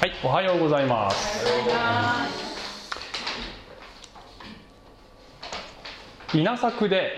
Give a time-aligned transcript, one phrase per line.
[0.00, 1.46] はい、おはようございます。
[6.34, 7.10] 稲作で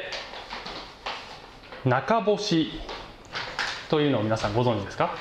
[1.84, 2.70] 中干し
[3.88, 5.14] というのを皆さんご存知ですか？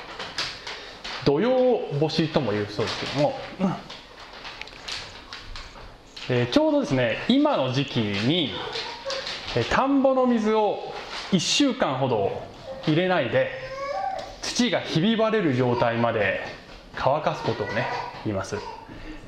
[1.24, 3.38] 土曜干しとも言うそうですけども、
[6.30, 8.52] えーちょうどですね今の時期に
[9.54, 10.92] え田んぼの水を
[11.30, 12.42] 1週間ほど
[12.86, 13.50] 入れないで
[14.40, 16.40] 土がひび割れる状態まで
[17.04, 17.86] 乾かすことをね
[18.24, 18.56] 言います。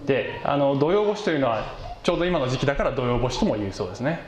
[0.06, 1.64] であの土曜干しというのは
[2.04, 4.20] ちょうど今の時期だから土曜干しとも言うそうですね。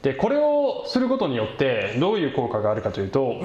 [0.00, 3.42] でこれをすることによってどういう効果があるかというと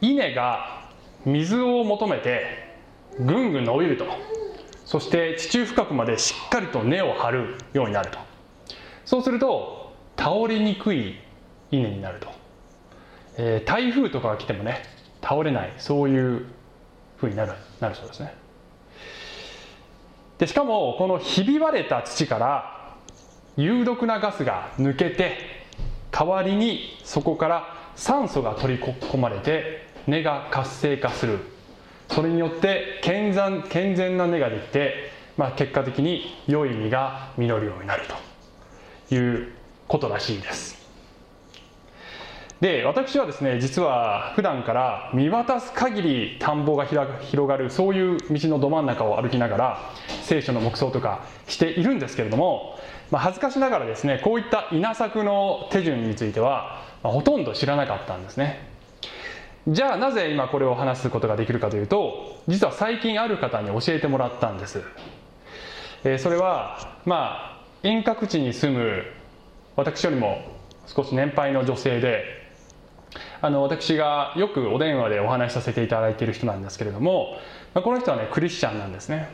[0.00, 0.88] 稲が
[1.24, 2.74] 水を求めて
[3.20, 4.06] ぐんぐん伸びると。
[4.84, 8.18] そして地中深くまでしっかりと根を張るようになると。
[9.04, 11.20] そうすると倒れにくい
[11.70, 12.28] 稲になると、
[13.36, 14.82] えー台風とかが来てもね
[15.22, 15.74] 倒れない。
[15.76, 16.46] そういう
[17.18, 18.34] 風になるなるそうですね。
[20.38, 22.94] でしかもこのひび割れた土から
[23.56, 25.66] 有毒なガスが抜けて
[26.12, 31.38] 代わりにそこから酸素が取り込まれて根が活性化する。
[32.08, 38.04] それによって健全健全な根ができて、まあ、結果的に良い実が実るようになる
[39.08, 39.52] という
[39.86, 40.77] ことらしいです。
[42.60, 49.92] で私はですね実は普段から見渡す限り田んぼが広がるそういう道のど真ん中を歩きながら
[50.24, 52.78] 聖書の黙想とかしているんですけれども、
[53.12, 58.66] まあ、恥ずかしながらですねこういった稲作の手順については、ほとんど知らなかったんですね。
[59.68, 64.82] じゃあなぜ今これを話すことができるかというと実は最近ある方に教えてもらったんです、
[66.04, 69.02] えーそれはまあ遠隔地に住む
[69.76, 70.40] 私よりも
[70.86, 72.37] 少し年配の女性で
[73.40, 77.38] あの私がよくお電話でお話しさせていただいている人なんですけれども、
[77.74, 79.28] まあこの人はねクリスチャンなんですね。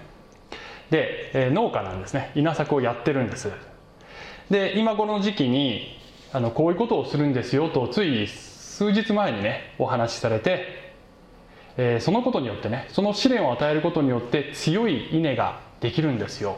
[0.91, 2.31] で、えー農家なんですね。
[2.35, 3.51] 稲作をやってるんです。
[4.51, 5.99] で今頃の時期に
[6.33, 10.93] あのこういうことをするんですよとつい数日前にねお話しされて、
[11.77, 16.57] えーそのことによってねその試練を与えることによって強い稲ができるんですよ。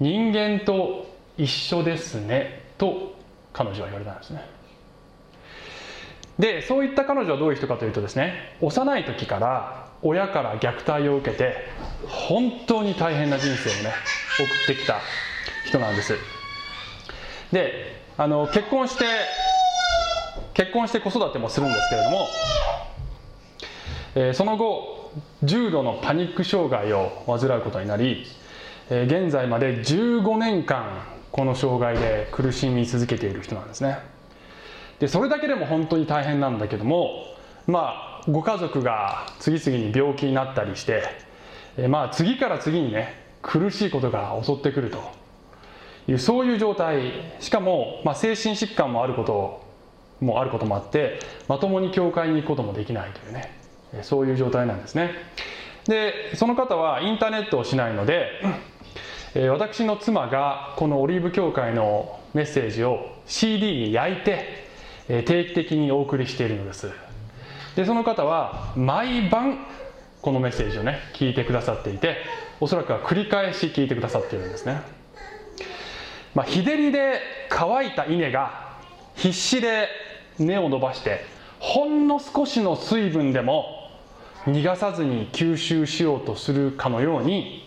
[0.00, 3.14] 人間と一緒ですねと
[3.52, 4.57] 彼女は言われたんですね。
[6.38, 11.56] でそういった彼女はどういう人かというとですね幼い時から親から虐待を受けて
[12.06, 13.92] 本当に大変な人生をね
[14.38, 15.00] 送ってきた
[15.64, 16.18] 人なんです。
[17.52, 19.04] であの結婚して
[20.54, 22.52] 結婚して子育てもするんですけれども、
[24.14, 24.96] えーその後
[25.42, 28.36] 重度のパニック障害を患うことになり、
[28.90, 33.98] えー現在まで15年間この障害で苦しみ続けている人なんですね。
[35.00, 37.26] でそれだけでも本当に大変なんだけども
[37.66, 41.04] まあご家族が次々に病気になったりして、
[41.78, 44.98] えまあ次から次にね苦しいことが襲ってくると
[46.08, 47.12] いうそういう状態。
[47.40, 49.62] しかも、まあ、精神疾患もあること
[50.20, 53.52] もあることもあってまともに教会に行くこともできないというね
[54.02, 55.12] そういう状態なんですね。
[55.86, 58.28] でその方はインターネットをしないので、
[59.34, 64.67] え私の妻がこのオリーブ教会のメッセージを CD に焼いて、
[65.08, 66.90] え定期的にお送りしているのです。
[67.76, 69.66] でその方は毎晩
[70.20, 72.16] このメッセージをね聞いてくださっていて
[72.60, 74.82] おそらくは繰り返し聞いてくださっているんですね。
[76.34, 78.76] まあ、日照りで乾いた稲が
[79.14, 79.88] 必死で
[80.38, 81.24] 根を伸ばして
[81.58, 83.90] ほんの少しの水分でも
[84.46, 87.66] 逃がさずに吸収しようとするかのように、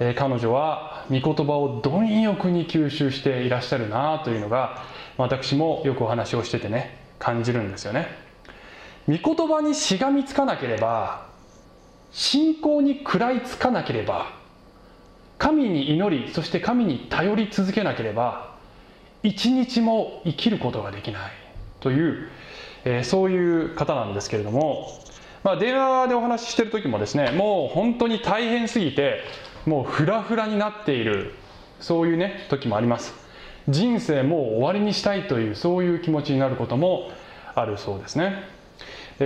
[0.00, 4.82] えー彼女は御言葉を貪欲に吸収していらっしゃるなというのが
[5.16, 8.08] 私もよくお話をしててね感じるんですよね。
[9.08, 11.26] 御言葉にしがみつかなければ
[12.12, 14.32] 信仰に食らいつかなければ
[15.38, 18.56] 神に祈りそして神に頼り続けなければ
[19.22, 21.32] 一日も生きることができない。
[21.80, 22.28] という、
[22.84, 24.88] えーそういう方なんですけれども、
[25.44, 29.20] まあ、電話でお話ししてる時もですねもう本当に大変すぎて
[29.66, 31.34] もうフラフラになっている
[31.80, 33.25] そういうね時もあります。
[33.68, 37.10] 人生もう終わりにしたいというそういう気持ちになることも
[37.54, 38.44] あるそうですね。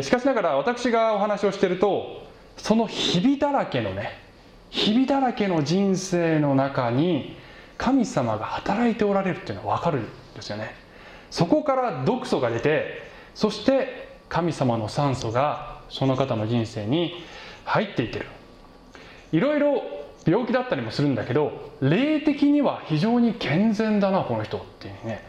[0.02, 2.26] しかしながら私がお話をしてると
[2.56, 4.18] その日々だらけのね
[4.70, 7.36] 日々だらけの人生の中に
[7.76, 10.04] 神様が働いておられるっていうのは分かるん
[10.34, 10.74] ですよね。
[11.30, 13.02] そこから毒素が出て
[13.34, 17.24] そして神様の酸素がその方の人生に
[17.64, 18.26] 入っていってる。
[19.32, 19.82] いろいろ
[20.26, 25.24] 病気だったりもするんだけど霊的には非常に健全だなこの人っていうふうにね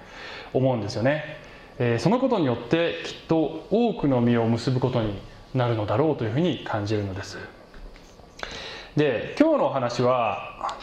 [0.54, 1.38] 思うんですよね、
[1.80, 5.18] えーそのことによってきっと多くの実を結ぶことに
[5.54, 7.38] なるのだろうというふうに感じるのです。
[8.96, 10.78] で今日のお話は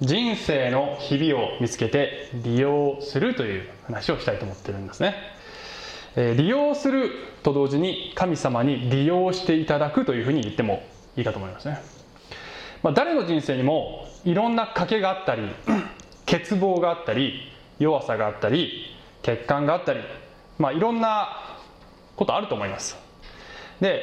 [0.00, 5.14] 人生の日々を見つけて利用するという話をしたいと思ってるんですね、
[6.16, 7.10] えー、利用する
[7.42, 10.82] と同時に神様に利用していただくというふうに言っても
[11.16, 11.80] いいかと思いますね、
[12.84, 15.48] まあ、誰の人生にもいろんな賭けがあったり
[16.30, 18.94] 欠乏があったり弱さがあったり
[19.24, 20.00] 欠陥があったり
[20.58, 21.56] まあいろんな
[22.14, 22.96] ことあると思います。
[23.80, 24.02] で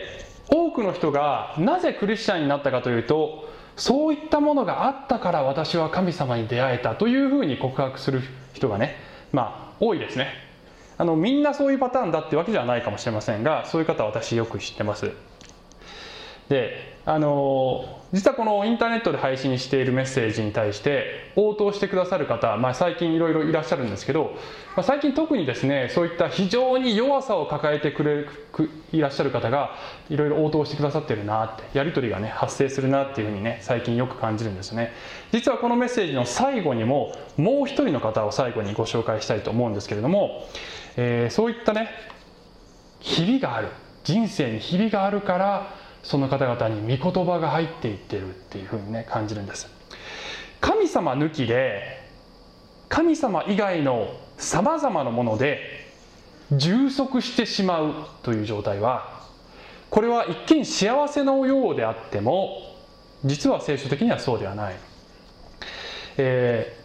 [0.50, 8.22] 多くの人がなぜクリスチャンになったかというとそういったものがあったから私は神様に出会えたというふうに告白する
[8.54, 8.96] 人がね
[9.32, 10.34] まあ多いですね。
[10.98, 15.12] あのみんなそういうパターンだってわけじゃないかもしれませんがそういう方は私よく知ってます。
[16.50, 24.36] であの実はこのインターネットで配信しているメッセージに対して応答してくださる方、まあ、最近いろいろいらっしゃるんですけど、
[24.76, 28.30] まあ、最近特にですねそういった非常に弱さを抱えてくれる
[28.92, 29.78] いらっしゃる方が
[30.10, 34.92] いろいろ応答してくださってるなってやり取りがね発生するなっていうふうにね最近よく感じるんですね。
[35.32, 40.48] 実はこのメッセージの最後にももう一人の方を最後にご紹介したいと思うんですけれども、
[40.98, 41.90] えー、そういったね
[43.00, 43.70] 日々がある
[44.04, 49.68] 人生に日々があるからその方々に御言葉が入っていってるっていうふうにね感じるんです。
[50.60, 52.02] 神様抜きで
[52.90, 55.88] 神様以外のさまざまなもので
[56.52, 57.94] 充足してしまう
[58.24, 59.22] という状態は
[59.90, 62.76] これは一見幸せのようであっても
[63.24, 64.76] 実は聖書的にはそうではない、
[66.18, 66.76] え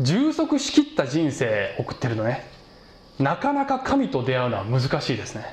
[0.00, 2.46] ー、充足しきった人生送ってるのね。
[3.18, 5.44] なかなか神と出会うのは難しいですね。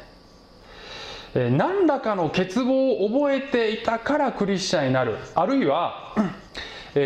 [1.35, 5.17] 何らかの欠乏を覚えていたからクリスチャンになる。
[5.35, 6.15] あるいは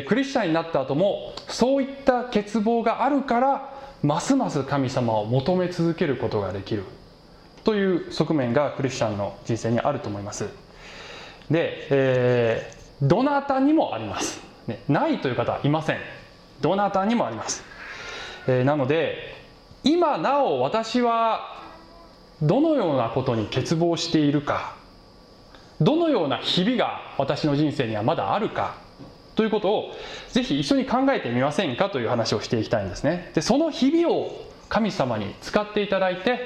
[0.07, 3.73] クリスチャンになった後もそういった欠乏があるから
[4.03, 6.83] ますます神様を求め続けることができる。
[7.63, 10.45] という側面がクリスチャンの人生にあると思います。
[11.49, 15.97] で、えー、どなたにもあります、ね、ないという方はいません。
[16.61, 17.63] どなたにもあります、
[18.47, 19.33] えー、なので
[19.83, 21.58] 今なお私は
[22.41, 24.75] どのようなことに欠乏しているか
[25.81, 28.75] どのような日々が私の人生にはまだあるか
[29.35, 29.91] ということを
[30.31, 33.31] ぜひ一緒に考えてみませんかという話をしていきたいんですね。
[33.33, 36.39] でその日々を神様に使っていただいて、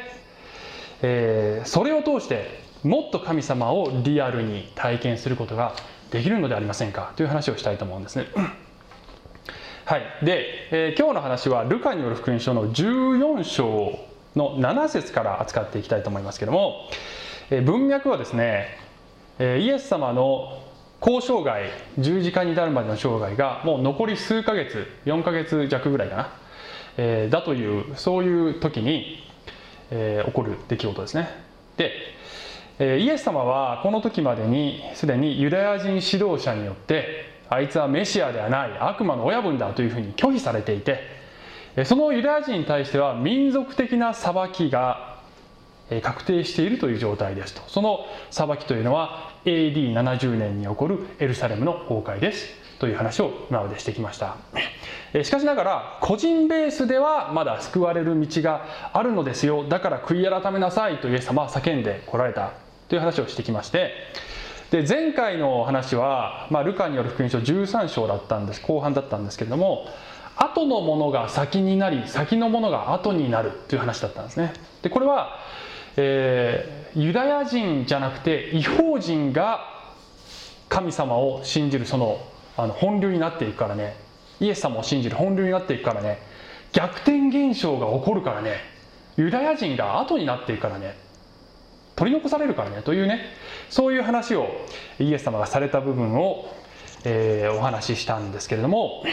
[1.02, 5.74] えー、それを通してもっと神様をリアルに体験することが
[6.12, 8.28] できるのではありませんかという話をしたいと思うんですね。
[9.86, 10.04] はい。
[10.24, 14.00] で、えー、今日の話はルカによる福音書の14章
[14.36, 16.90] の7節から扱っていきたいと思いますけども、
[17.50, 18.78] え文脈はですね、
[19.40, 20.64] えイエス様の
[21.06, 21.70] 交渉外
[22.00, 26.34] 十字架に至るまでの生涯がもう残り数ヶ月4ヶ月弱ぐらいかな、
[26.96, 29.22] えー、だというそういう時に、
[29.92, 31.28] えー、起こる出来事ですね。
[31.76, 31.92] で、
[32.80, 41.02] えー、イエス様はこの時までにすでにユダヤ人指導者によってあいつはメシアではない悪魔の親分だというふうに拒否されていて
[41.86, 45.14] そのユダヤ人に対しては民族的な裁きが
[46.02, 47.62] 確定しているという状態ですと。
[47.68, 52.48] その裁きというのは AD70 年に起こるエルサレムの崩壊です
[52.80, 54.38] という話を今までしてきました。
[55.24, 59.68] しかしながら個人ベースではまだ救われる道があるのですよ。
[59.68, 62.54] だから悔い改めなさいとイエス様は叫んでこられた
[62.88, 63.92] という話をしてきまして。
[64.72, 68.62] で前回の話は、まあ、ルカによる福音書13章だったんです。
[68.62, 69.88] 後半だったんですけれども
[70.36, 74.54] 後のものが先になり先のものが後になるという話だったんですね。
[74.82, 75.40] でこれは、
[75.98, 79.62] えー、ユダヤ人じゃなくて違法人が
[80.70, 82.20] 神様を信じるその
[82.58, 83.96] あの本流になっていくからね。
[84.40, 86.20] イエス様を信じる本流になっていくからね。
[86.72, 88.58] 逆転現象が起こるからね。
[89.16, 90.98] ユダヤ人が後になっていくからね。
[91.96, 92.82] 取り残されるからね。
[92.82, 93.22] というね。
[93.70, 94.48] そういう話を
[95.00, 96.54] イエス様がされた部分を、
[97.06, 99.04] えー、お話ししたんですけれども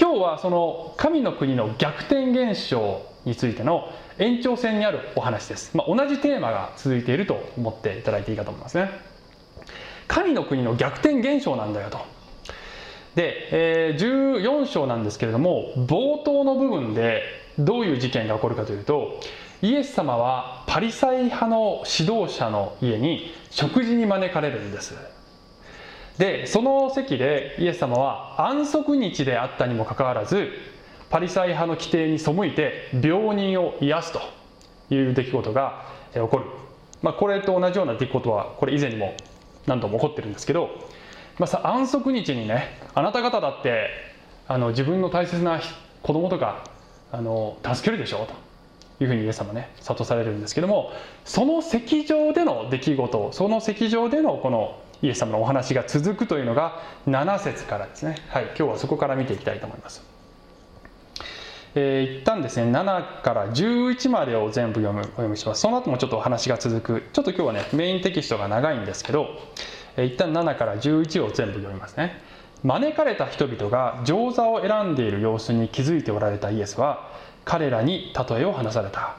[0.00, 8.90] 今日はその神の国の逆転現象についての延長線にあるお話です、まあ、同じテーマが続いていると思っていただいていいかと思いますね。
[10.08, 11.98] 神の国の逆転現象なんだよと。
[13.14, 13.48] で、
[13.90, 17.22] えー、14章なんですけれども冒頭の部分で
[17.58, 19.20] どういう事件が起こるかというと
[19.60, 24.94] イエス様はパリサイ派の指導者の家に食事に招かれるんです。
[26.20, 30.50] でその席でイエス様は安息日であったにもかかわらず
[31.08, 34.20] パリサイ派の規定に背いて病人を癒すと
[34.94, 36.44] いう出来事が起こる、
[37.00, 39.14] まあ、これと同じような出来事はこれ以前にも
[39.66, 40.68] 何度も起こってるんですけど、
[41.38, 43.88] まあ、さ安息日にねあなた方だって
[44.46, 45.58] あの自分の大切な
[46.02, 46.64] 子供とか
[47.12, 48.50] あの助けるでしょうと。
[49.02, 50.92] いうふうにイエス様ね諭されるんですけども
[51.24, 58.16] その席上での出来事その席上でのこのイエス様のお話が続くというのが7節からですね。
[58.28, 60.02] はい今日はそこから見ていきたいと思います。
[61.74, 65.60] えー、一旦ですね7から11までを全部読むお読みします。
[65.60, 67.02] その後もちょっとお話が続く。
[67.12, 69.28] ちょっと今日はねメインテキストが長いんですけど、
[69.96, 72.20] えー、一旦7から11を全部読みますね。
[72.62, 77.10] 招かれた人々が上座を選んでいる様子に気づいておられたイエスは
[77.46, 79.16] 彼らに例えを話された。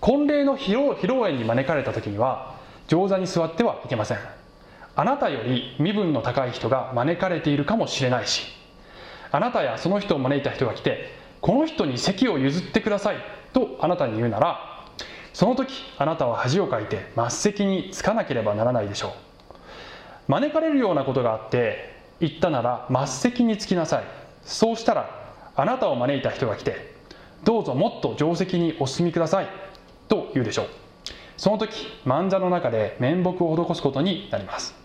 [0.00, 0.72] 婚礼の披
[1.06, 2.54] 露宴に招かれた時には
[2.86, 4.41] 上座に座ってはいけません。
[4.94, 8.46] あなたより身分の高い人が招かれているかもしれないし
[9.30, 13.16] あなたやその人を招いた人が来てこの人に席を譲ってください
[13.52, 14.72] とあなたに言うなら
[15.32, 19.12] その時あなたは恥をかいて末席につかなければならないでしょう。
[20.28, 24.04] 招かれるようなことがあって言ったなら末席につきなさい。
[24.44, 25.08] そうしたら
[25.56, 26.94] あなたを招いた人が来て
[27.44, 29.48] どうぞもっと定席にお進みください。
[30.08, 30.66] と言うでしょう。
[31.38, 34.81] その時漫座の中で面目を施すことになります。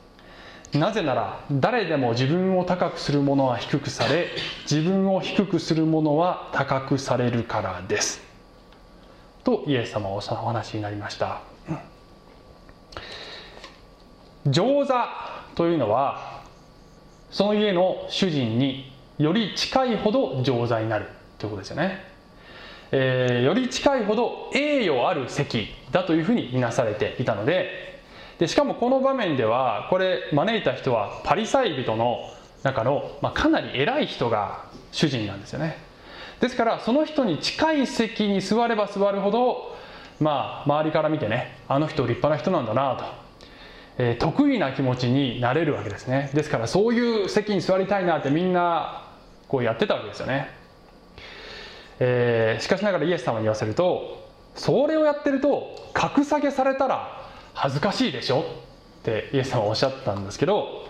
[0.80, 4.30] なぜなら誰でも自分を高くする者は低くされ
[4.70, 8.22] 自分を低くする者は高くされるからです。
[9.44, 11.42] とイエス様はお話になりました。
[14.46, 15.08] 上座
[15.56, 16.42] というのは
[17.32, 21.08] その家の主人により近いほど上座になる
[21.38, 22.04] ということですよね、
[22.92, 27.97] えー、より近いほど栄誉ある席だというふうに見なされていたので
[28.40, 32.32] でしかもこの場面ではこれ招いた人はパリサイ人の
[32.64, 35.78] 中の、まあ、かなり偉い人が主人なんですよね。
[36.40, 39.76] ですからその人に近い席に座れば座るほど
[40.20, 43.06] まあ周りから見てねあの人立派な人なんだなと、
[43.98, 46.30] えー、得意な気持ちになれるわけですね。
[46.34, 49.08] ですからそういう席に座りたいなってみんな
[49.48, 50.50] こうやってたわけですよね、
[52.00, 57.17] えー、しかしながらイエス様に言わせるとそれをやってると格下げされたら
[57.60, 58.42] 恥ずかしいでしょ？
[58.42, 58.44] っ
[59.04, 60.88] てイエス様はおっしゃったんですけど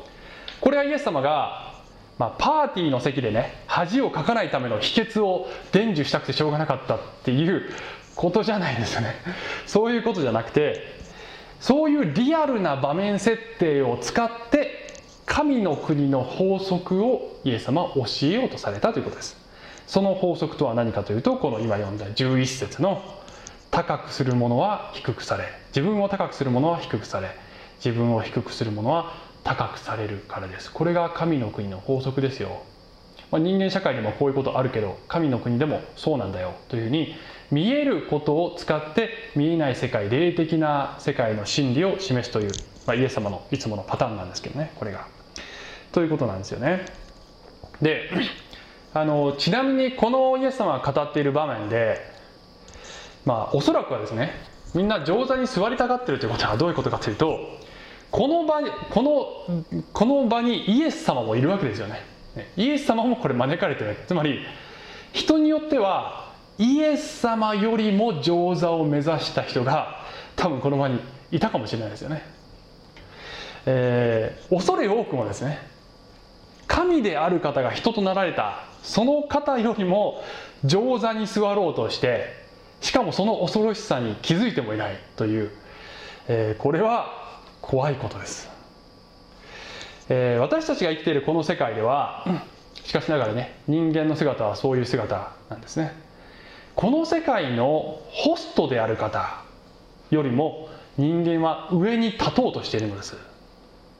[0.59, 1.73] これはイエス様が、
[2.17, 7.69] まあ、パーティーの席でね恥をかかないための秘訣を伝授したくてしょうがなかったっていう
[8.15, 9.13] ことじゃないんですよね。
[9.65, 10.97] そういうことじゃなくて
[11.61, 14.93] そういうリアルな場面設定を使って
[15.25, 19.37] 神の国の法則をイエス様は教えようとされたということです。
[19.85, 23.01] その法則とは何かというとこの今読んだ11節の
[23.77, 27.29] 高くする者は低くされ自分を高くする者は低くされ
[27.85, 32.63] 自分を低くする者は高くされるからですこれが神の国の法則ですよ、
[33.29, 37.13] まあ、人間社会でもこういうことあるけど神の国でもそうなんだよというふうに
[37.51, 42.51] 見えることを使って見えない世界霊的な世界の真理を示すという、
[42.87, 45.05] まあ、イエス様のいつものパターンなんですけどねこれが。
[45.91, 46.85] ということなんですよね。
[47.79, 48.09] で
[48.95, 52.16] あのちなみにこのイエス様が語っている場面で
[53.27, 54.31] まあおそらくはですね
[54.73, 57.39] みんな上座に座りたがってるということはどういうことかというと
[58.09, 62.01] この場にこのこの場にイエス様もいるわけですよね。
[62.55, 64.45] イエス様もこれ招かれてるつまり
[65.11, 70.03] 人によってはイエス様よりも上座を目指した人が
[70.35, 70.99] 多分この場に
[71.31, 72.21] いたかもしれないですよね、
[73.65, 75.57] えー、恐れ多くもですね
[76.67, 80.23] 神である方が人となられたその方よりも
[80.63, 82.36] 上座に座ろうとして
[82.81, 85.51] しかもその恐ろしさに気づいてもいないという、
[86.27, 88.49] えー、これは怖いことです、
[90.09, 92.25] えー、私たちが生きているこの世界では
[92.83, 96.07] しかしながらね人間の姿はそういう姿なんですね。
[96.77, 99.41] この世界のホストである方
[100.11, 103.15] よりも人間は上に立とうとしているのです、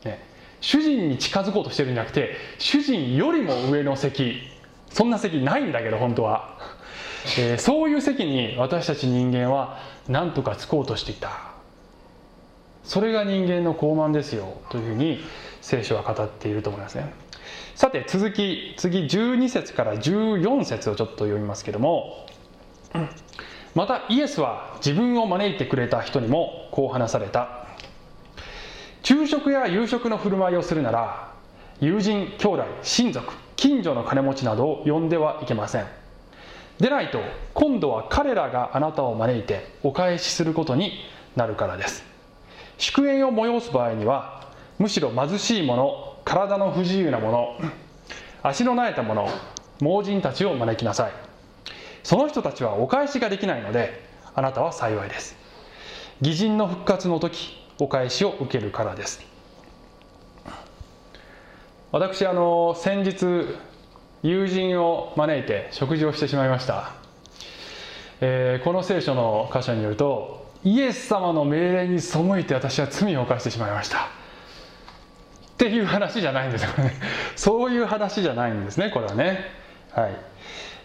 [0.06, 0.24] ね、
[0.62, 4.44] 主人に近づこうとしてるんじゃなくて主人よりも上の席
[4.92, 6.57] そんな席ないんだけど本当は。
[7.38, 11.58] えー、そういう席に私たち人間は何とかつこうとしていた。
[12.84, 15.20] それが人間の傲慢ですよというふうに
[15.62, 17.14] 聖書は語っていると思いますね。
[17.76, 22.26] さて続き次12節から14節をちょっと読みますけども
[23.76, 27.68] またイエスは自分を招いてくれた人にもこう話された。
[29.04, 31.32] 昼食や夕食の振る舞いをするなら
[31.80, 35.86] 友人兄弟親族近所の金持ちなどを呼んではいけません。
[36.80, 37.20] でないと
[37.54, 40.94] 今度は彼らがあなたを招いてお返しすることに
[41.36, 42.04] なるからです。
[42.78, 47.58] 祝宴を催す場合にはむしろ貧しい者体の不自由な者
[48.44, 49.28] 足のなえた者
[49.82, 51.12] 盲人たちを招きなさい。
[52.04, 54.06] その人たちはお返しができないので
[54.36, 55.36] あなたは幸いです。
[56.22, 59.26] 義人の復活の時お返しを受けるからです。
[61.92, 63.56] 私あの先日
[64.24, 66.94] 友人を招いて食事をしてしまいました、
[68.22, 74.00] えー、この聖書の箇所によるとイエス様の命令に背いて私は罪を犯してしまいました。
[74.00, 74.10] っ
[75.58, 76.94] ていう話じゃないんですよね。
[77.36, 79.46] そういう話じゃないんですねこれはね。
[79.92, 80.12] はい。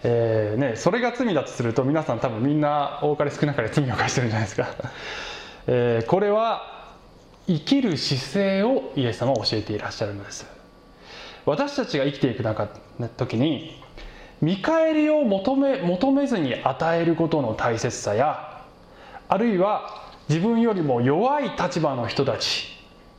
[0.04, 4.68] えーね、それが罪だとすると皆さん多分みんな多かれ少なかれ罪を犯してるんじゃないですか、
[5.68, 6.90] えー、これは
[7.46, 10.61] 生きる姿勢をイエス様は教えていらっしゃるのです。
[11.44, 12.68] 私たちが生きていく中
[13.16, 13.82] 時に
[14.40, 18.64] 見返りを求め求めずに与えることの大切さや
[19.28, 22.66] あるいは自分よりも弱い立場の人たち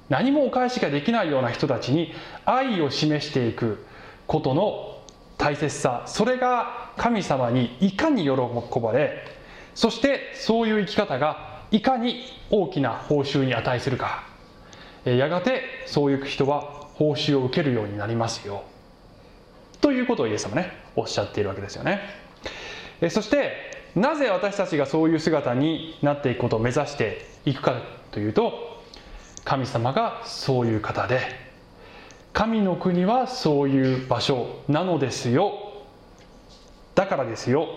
[0.10, 2.14] 何もお返しができないような人たちに
[2.46, 3.86] 愛を示していく
[4.28, 5.02] ことの
[5.38, 9.28] 大切さそれが神様にいかに喜ばれ
[9.76, 14.24] そしてそういう生き方がいかに大きな報酬に値するか。
[15.06, 18.64] やがてそういう人は報酬を受けるようになりますよ。
[19.82, 22.02] ということをイエス様ねおっしゃっているわけですよね。
[23.02, 27.82] えそしてなぜ私たちがそういう姿になっていくことを目指していくか
[28.12, 28.82] というと
[29.44, 31.22] 神様がそういう方で
[32.32, 35.74] 神の国はそういう場所なのですよ。
[36.96, 37.68] だからですよ。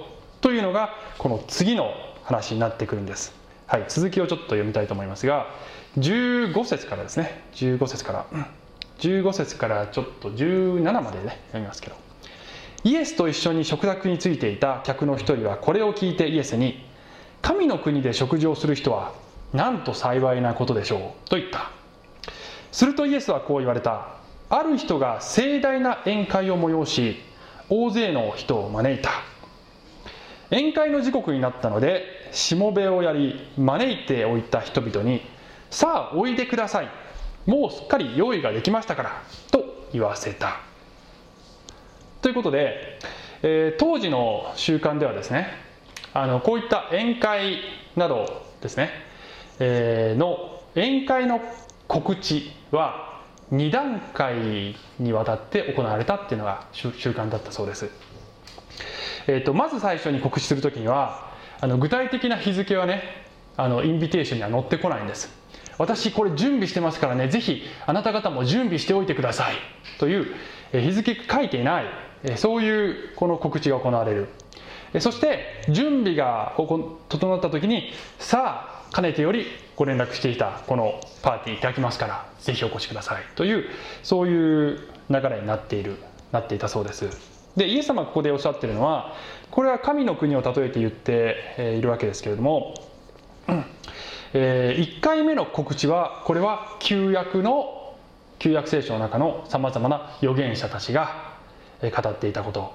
[0.40, 1.90] というのがこの次の
[2.22, 3.34] 話になってくるんです、
[3.66, 5.46] はい、続きをちょっと読みたいと思いますが
[5.98, 7.42] 15節からですね。
[7.54, 8.26] 15節から。
[8.98, 11.96] 15節からちょっと17までね読みますけど。
[12.84, 16.84] イエスと一緒に食卓についていた客の一人はこれを聞いてイエスに
[17.42, 19.12] 「神の国で食事をする人は
[19.52, 21.70] なんと幸いなことでしょう」と言った。
[22.70, 24.08] するとイエスはこう言われた。
[24.48, 27.20] ある人が盛大な宴会を催し
[27.68, 29.10] 大勢の人を招いた。
[30.50, 35.22] 宴会の時刻になったのでしもべをやり招いておいた人々に
[35.70, 36.88] 「さあおいでください。
[37.46, 40.60] もうすっかり用意ができましたから」と言わせた。
[42.22, 42.98] ということで、
[43.42, 45.48] えー、当時の習慣ではですね
[46.12, 47.58] あのこういった宴会
[47.94, 48.90] などですね、
[49.60, 51.40] えー、の宴会の
[51.86, 53.22] 告知は
[53.52, 57.88] 2段階にわたって行われたっていうのが習慣だったそうです、
[59.28, 63.02] えーと、まず最初に告知する時にはあの具体的な日付はね
[63.56, 65.30] あのインビテーションには載ってこないんです。
[65.78, 67.28] 私これ準備してますからね。
[67.28, 69.54] ぜひあなた方も準備しておいてください。
[69.98, 70.34] という
[70.72, 71.84] 日付書いていない
[72.36, 74.28] そういうこの告知が行われる。
[75.00, 76.54] そして準備が
[77.08, 83.22] 整った時にさあかねてよりご連絡していたこのパーティー開きますからぜひお越しください。
[83.34, 83.64] という
[84.02, 84.78] そういう
[85.10, 85.96] 流れになっている
[86.32, 87.08] なっていたそうです。
[87.56, 89.14] でイエス様がここでおっしゃってるのは
[89.50, 92.74] これは神の国を例えて言っているわけですけれども、
[93.48, 93.64] うん
[94.38, 97.94] えー、1回目の告知はこれは旧約の
[98.38, 101.32] 旧約聖書の中のさまざまな預言者たちが
[101.80, 102.74] 語っていたこと。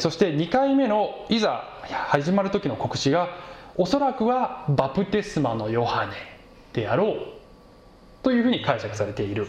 [0.00, 1.62] そして2回目のいざ
[2.08, 3.28] 始まる時の告知が
[3.76, 6.12] おそらくはバプテスマのヨハネ
[6.72, 7.18] であろう
[8.24, 9.46] というふうに解釈されている。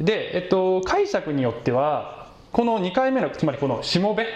[0.00, 4.26] で、えっと、解釈によってはこの2回目のつまりこのしもべ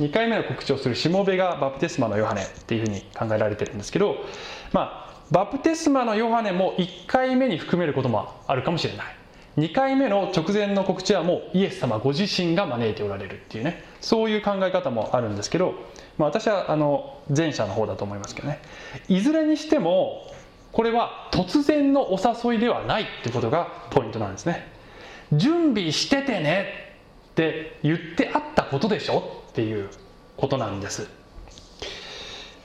[0.00, 4.16] 2回目の告知をするしもべがバプテスマのヨハネっていうふうに考えられてるんですけど
[4.72, 9.16] まあバプテスマのヨハネも1回目に含めることもあるかもしれない。
[9.56, 13.82] 2回目の直前の告知はもうイエス様ご自身が招いておられるっていうね。
[14.02, 15.74] そういう考え方もあるんですけど
[16.18, 18.60] まあ、私はあの前者の方だと思いますけどね。
[19.08, 20.30] いずれにしても
[20.70, 24.66] これは突然のお誘いではないってことがポイントなんですね。
[25.32, 26.66] 準備しててね
[27.30, 29.88] って言ってあったことでしょっていう
[30.36, 31.08] ことなんです。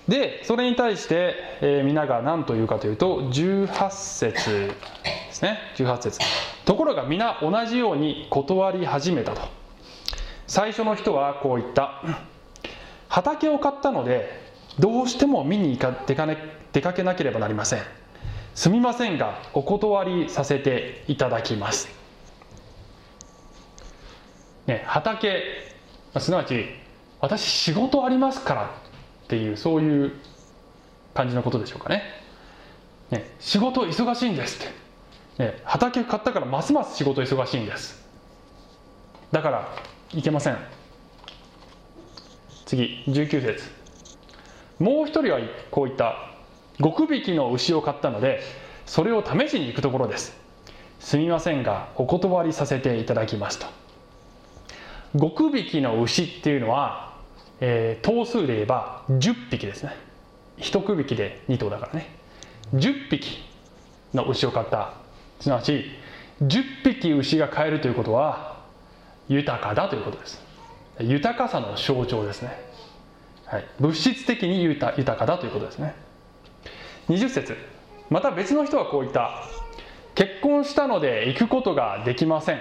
[0.08, 5.60] でそれに対して、えー、皆が何と言うかというと18節ですね。
[5.76, 6.20] 18節。
[6.66, 9.42] ところが皆同じように断り始めたと。
[10.48, 12.02] 最初の人はこう言った。
[13.10, 14.30] 畑を買ったので
[14.80, 16.38] どうしても見に行か出か,、ね、
[16.72, 17.80] 出かけなければなりません。
[18.56, 21.90] すみませんがお断りさせていただきます。
[24.68, 25.44] ね畑。
[26.18, 26.66] すなわち
[27.20, 28.87] 私仕事ありますから。
[29.28, 30.14] っていうそういう
[31.14, 32.02] 感じのことでしょうかね。
[33.12, 34.68] ね仕事忙しいんですっ
[35.38, 38.08] て、ね、畑買ったからますます仕事忙しいんです。
[39.34, 39.68] だから
[40.14, 40.58] いけません。
[42.66, 43.64] 次19節。
[44.80, 45.40] もう一人は
[45.72, 46.16] こう言った。
[46.82, 48.40] 極匹の牛を買ったので
[48.86, 50.38] それを試しに行くところです。
[51.00, 53.68] すみませんがお断りさせていただきますと。
[55.20, 57.07] 極匹の牛っていうのは、
[57.60, 59.96] えー、頭数で言えば10匹ですね。
[60.60, 62.10] 1区引きで2頭だからね。
[62.74, 63.44] 10匹
[64.14, 64.94] の牛を買った。
[65.40, 65.86] すなわち
[66.42, 68.58] 10匹牛が飼えるということは
[69.28, 70.42] 豊かだということです。
[71.00, 72.60] 豊かさの象徴ですね、
[73.46, 75.94] はい、物質的に豊かだということですね。
[77.10, 77.56] 20節。
[78.10, 79.44] また別の人はこう言った。
[80.16, 82.60] 結婚したので行くことができません。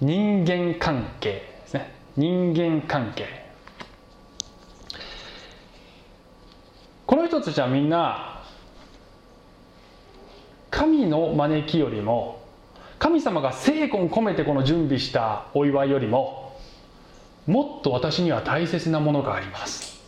[0.00, 1.47] 人間関係。
[2.18, 3.26] 人間関係。
[7.06, 8.42] この人たちはみんな
[10.68, 12.42] 神の招きよりも
[12.98, 16.58] 神様が精魂込めてこの準備したお祝いよりも
[17.46, 20.02] もっと私には大切なものがあります。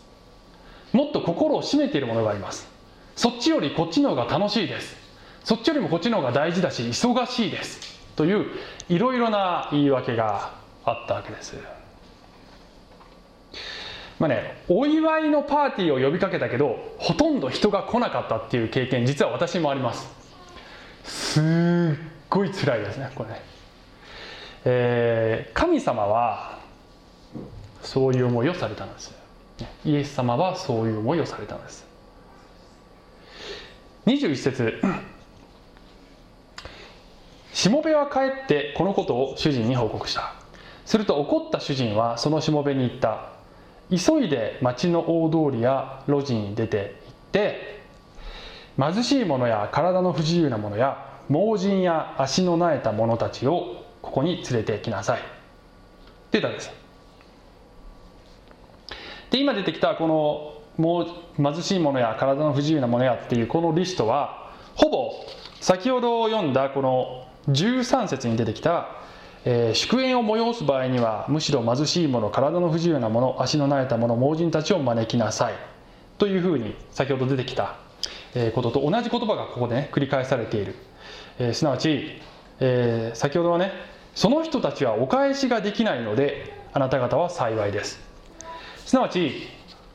[0.92, 2.66] もっと心を占めているものがあります。
[3.14, 4.96] そっちよりこっちの方が楽しいです。
[5.44, 8.01] そっちよりもこっちの方が大事だし忙しいです。
[8.16, 8.46] という
[8.88, 11.80] いろいろな言い訳があったわけです。
[14.20, 20.09] まあねお祝いのパーティーを呼びかけたけどほとんど人が来なかったっていう経験実は私もあります。
[21.02, 21.42] すっ
[22.28, 23.42] ごい辛いですねこれね、
[24.66, 26.61] えー、神様は
[27.83, 29.14] そういう思いをされたんです
[29.85, 31.85] イエス様はそういう思いをされたんです。
[34.06, 34.83] 21節。
[37.52, 40.35] しもべは帰ってこのことを主人に報告した。
[40.87, 43.39] すると怒った主人はそのしもべに言った。
[43.90, 47.81] 急いで町の大通りや路地に出て行って
[48.79, 55.20] 貧しい者や体の不自由な者や盲人や足のなえた者たちをここに連れてきなさい。
[55.20, 56.70] って言ったんです
[59.31, 61.05] で今出てきたこの
[61.37, 65.12] 貧しい者や体の不自由な者やっていうこのリストはほぼ
[65.61, 68.88] 先ほど読んだこの13節に出てきた、
[69.44, 75.55] えー、祝宴を催す場合にはむしろ貧しい者体の不自由な者足のなえた者盲人たちを招きなさい。
[76.18, 77.76] というふうに先ほど出てきた
[78.35, 80.74] えことと同じ言葉がここでね繰り返されている、
[81.38, 82.20] えー、すなわち、
[82.61, 83.72] えー、先ほどはね
[84.14, 88.00] その人たちはお返しができないのであなた方は幸いです。
[88.85, 89.48] すなわち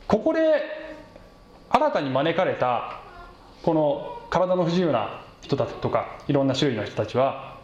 [0.06, 0.40] ここで
[1.70, 3.00] 新たに招かれた
[3.62, 7.55] この体の不自由な人たちとかいろんな種類の人たちは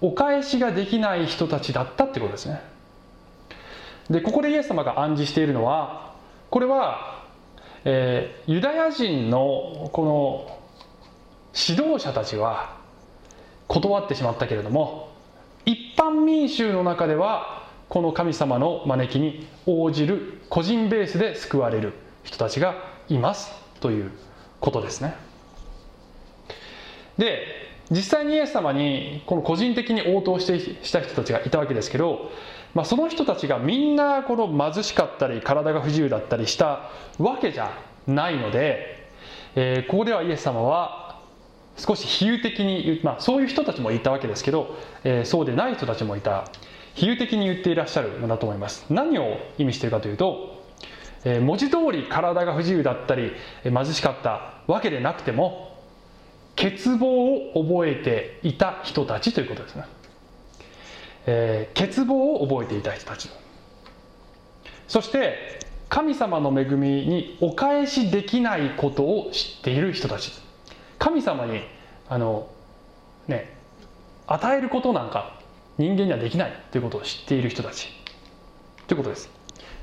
[0.00, 2.62] お返しができない人たちだったってことですね
[4.10, 6.14] でここでイエス様が暗示しているのは
[6.50, 7.24] これは、
[7.84, 10.58] えー、ユダヤ人のこの
[11.54, 12.76] 指導者たちは
[13.66, 15.10] 断ってしまったけれども
[15.66, 22.74] 一般民衆の中ではこの神様の招きに応じる個人ベースで救われる人たちが
[23.08, 24.10] いますという
[24.60, 25.14] ことですね。
[27.16, 27.57] で
[27.90, 32.30] 実際にイエス様にこの個人的に応答してした人たちがいたわけですけど、
[32.74, 37.72] まあ、その人たちがみんなこの貧しかったり体が不自由だったりしたわけじゃ
[38.06, 39.08] ないので、
[39.54, 41.20] えー、ここではイエス様は
[41.76, 46.50] 少し比喩的に、まあ、そういう人たちもいたわけですけど、えー、そうでない人たちもいた。
[46.94, 48.84] 比喩的に言っていらっしゃるのだと思います。
[48.90, 50.64] 何を意味しているかというと、
[51.24, 55.77] えー、文字通り体が不自由だったり貧しかったわけでなくても
[56.60, 59.84] 欠乏を覚えていた人たちということですね、
[61.26, 63.30] えー、欠乏を覚えていた人たち
[64.88, 70.32] そして神様の恵みにお返しできないことを知っている人たち。
[70.98, 71.62] 神様に
[72.08, 72.48] あの
[73.26, 73.56] ね
[74.26, 75.40] 与えることなんか
[75.78, 77.88] 人間にはできないということを知っている人たち。
[78.86, 79.30] ということです。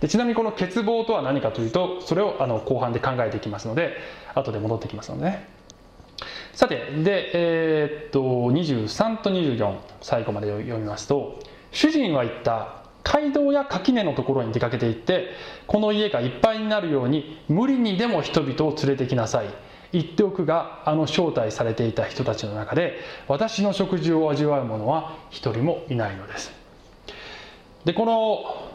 [0.01, 3.95] でちなみにこの欠乏とは何かというとそれをあの後半で考えていきますので
[4.33, 5.54] 後で戻ってきますのでね。
[6.53, 11.39] さてで、えー、っと23と24最後まで読みますと
[11.71, 15.29] 主人は言った街道や垣根のところに出かけていって
[15.67, 19.47] この家がいっぱいになるように無理にでも人々を連れてきなさい。
[19.91, 22.99] 言っておくがあの招待されていた人たちの中で
[23.29, 26.51] 私の食事を味わう者は一人もいないのです。
[27.85, 28.67] でこの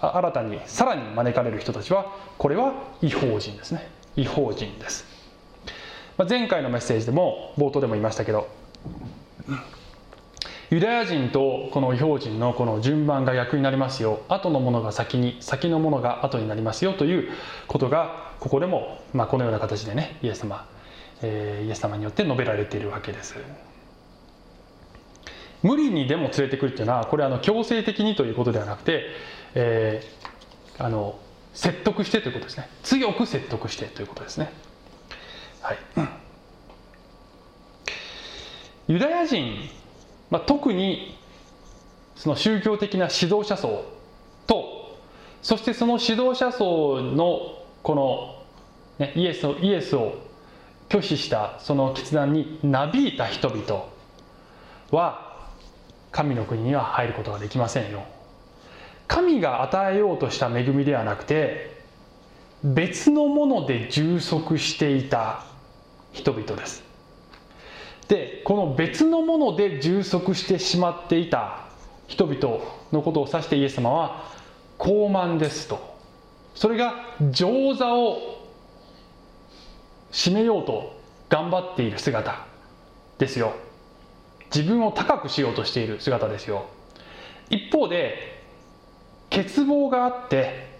[0.00, 3.88] 新たにさらに招かれる人たちはこれは違法人ですね。
[4.16, 5.13] 違法人です。
[6.16, 8.48] まあ、前回のメッセージでも冒頭でも言いましたけど
[10.70, 14.22] ユダヤ人とこの違法人のこの順番が逆になりますよ。
[14.28, 17.30] 後のものが先に先のものが後になりますよという
[17.68, 20.66] ことがここでも、まあ、このような形でねイエス様、
[21.22, 23.36] えー、イエス様によって述べられているわけです。
[25.62, 29.04] 無理にでも連れてくるっていうのはこれはあの強制的にということではなくて、
[29.54, 31.18] えー、あの
[31.52, 32.68] 説得してということですね。
[32.82, 34.50] 強く説得してということですね。
[35.64, 35.78] はい、
[38.86, 39.70] ユダヤ人、
[40.28, 41.16] まあ、特に
[42.16, 43.86] その宗教的な指導者層
[44.46, 44.98] と
[45.40, 48.44] そしてその指導者層のこの、
[48.98, 50.18] ね、イエスをイエスを
[50.90, 53.86] 拒否したその決断になびいた人々
[54.90, 55.48] は
[56.12, 58.04] 神の国には入ることができませんよ。
[59.08, 61.82] 神が与えようとした恵みではなくて
[62.62, 65.44] 別のもので充足していた
[66.14, 66.82] 人々です。
[68.08, 71.64] でこの別のもので充足してしまっていた
[72.06, 72.60] 人々
[72.92, 74.24] のことを指してイエス様は
[74.78, 75.94] 傲慢ですと。
[76.54, 76.94] それが
[77.30, 78.46] 上座を
[80.12, 80.96] 締めようと
[81.28, 82.46] 頑張っている姿
[83.18, 83.54] ですよ。
[84.54, 86.66] 自分を高くしようとしている姿ですよ。
[87.50, 88.42] 一方で
[89.30, 90.73] 欠乏があって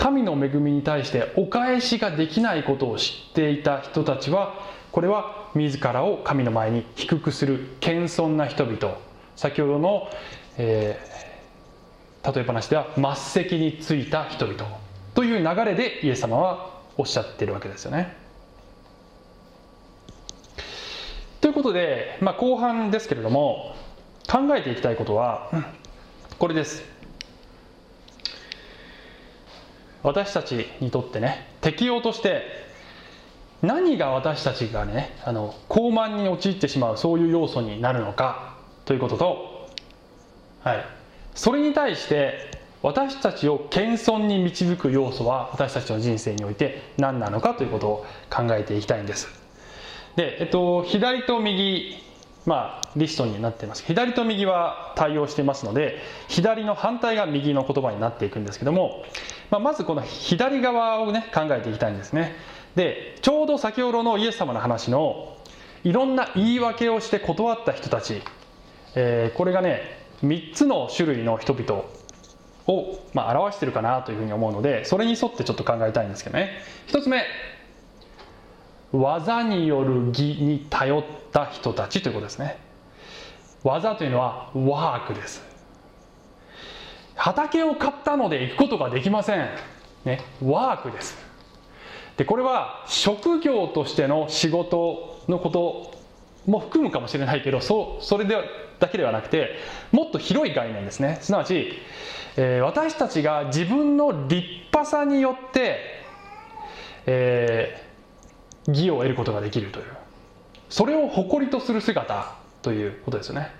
[0.00, 4.54] 神の恵みに対してお返しができないことを知っていた人たちは
[4.92, 8.96] これは自らを神の前に低くする謙遜な人々
[9.36, 10.08] 先ほどの、
[10.56, 14.64] えー、例え話では末席についた人々
[15.14, 18.16] という流れでイエス様はおっしゃっているわけですよね。
[21.42, 23.76] ということで、まあ、後半ですけれども
[24.26, 25.50] 考えていきたいことは
[26.38, 26.89] これです。
[30.02, 32.42] 私たちにとってね適用として
[33.62, 39.68] 何が私たちがねあの高慢に陥ってしまうそういう要素になるのかということと、
[40.62, 40.84] はい、
[41.34, 42.50] それに対して
[42.82, 49.28] 私たちを謙遜に導く要素は私たちの人生において何なのかということを考えていきたいんです。
[50.16, 52.02] で、えっと、左と右
[52.50, 53.84] まあ、リストになっています。
[53.84, 59.04] 左と右は対応していますので左の反対が右の言葉になっていくんですけども、
[59.52, 62.34] まあ、まずこの左側をね考えていきたいんですね。
[62.74, 65.36] でちょうど先ほどのイエス様の話の
[65.84, 68.20] いろんな言い訳をして断った人たち、
[68.96, 69.82] えー、これがね
[70.24, 71.84] 3つの種類の人々
[72.66, 76.50] を、まあ、表してるかなというふうに思うのでそれに沿ってちょっと考えたいんですけどね。
[76.88, 77.22] 1つ目
[78.92, 82.58] 技による義に頼った人たちということですね。
[83.62, 85.42] 技というのはワークです。
[87.14, 89.48] 畑を買ったので行くことができません。
[90.04, 91.16] ねワークです。
[92.16, 95.94] でこれは職業としての仕事のこと
[96.46, 98.36] も含むかもしれないけどそそれで
[98.78, 99.58] だけではなくて
[99.92, 101.18] もっと広い概念ですね。
[101.20, 101.72] すなわち、
[102.36, 105.78] えー、私たちが自分の立派さによって、
[107.06, 107.89] えー
[108.68, 109.86] 義を得ることができるという。
[110.68, 113.50] それを誇りとする姿ということですよね、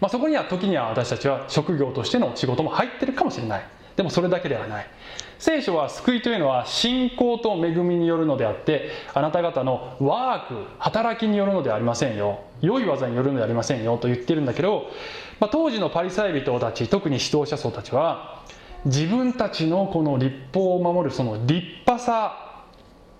[0.00, 3.66] まあ、そこには時には私たちは職業としての仕事も入ってるかもしれない。
[3.96, 4.86] でもそれだけではない。
[5.38, 12.40] 聖書は救いというのは信仰と恵みによるのであってあなた方のワーク働きによるのではありませんよ。
[12.60, 13.98] 良い技によるのではありませんよ。
[13.98, 14.90] と言ってるんだけど、
[15.40, 18.42] まあ、当時のパリサイ人たち特に指導者層たちは
[18.84, 22.51] 自分たちのこの立法を守るその立派さ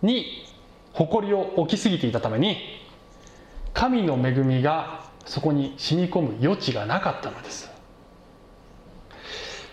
[0.02, 0.44] に
[0.92, 2.56] 誇りを置きすぎていたために
[3.72, 7.70] 神の恵みがそこに染み込む余地がなかったのです。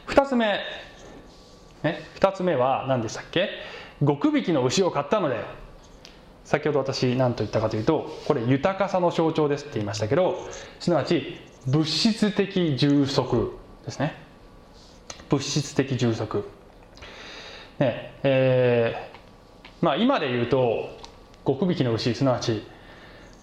[0.08, 0.60] 2つ目、
[1.84, 3.50] ね、2つ目は何でしたっけ？
[4.00, 5.44] 極引きの牛を買ったので。
[6.46, 10.48] 先ほど私何と言ったかというとこれ豊かさの象徴ですって言いましたけど
[10.80, 11.38] すなわち
[11.68, 14.16] 物質的充足ですね。
[15.30, 16.50] 物質的充足。
[17.78, 19.09] ねえー
[19.82, 20.98] まあ、今で言うと
[21.46, 22.64] 極引きの牛すなわち、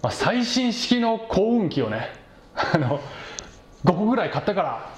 [0.01, 2.09] まあ、最新式の幸運機をね
[2.55, 2.99] あの
[3.83, 4.97] 5個ぐらい買ったから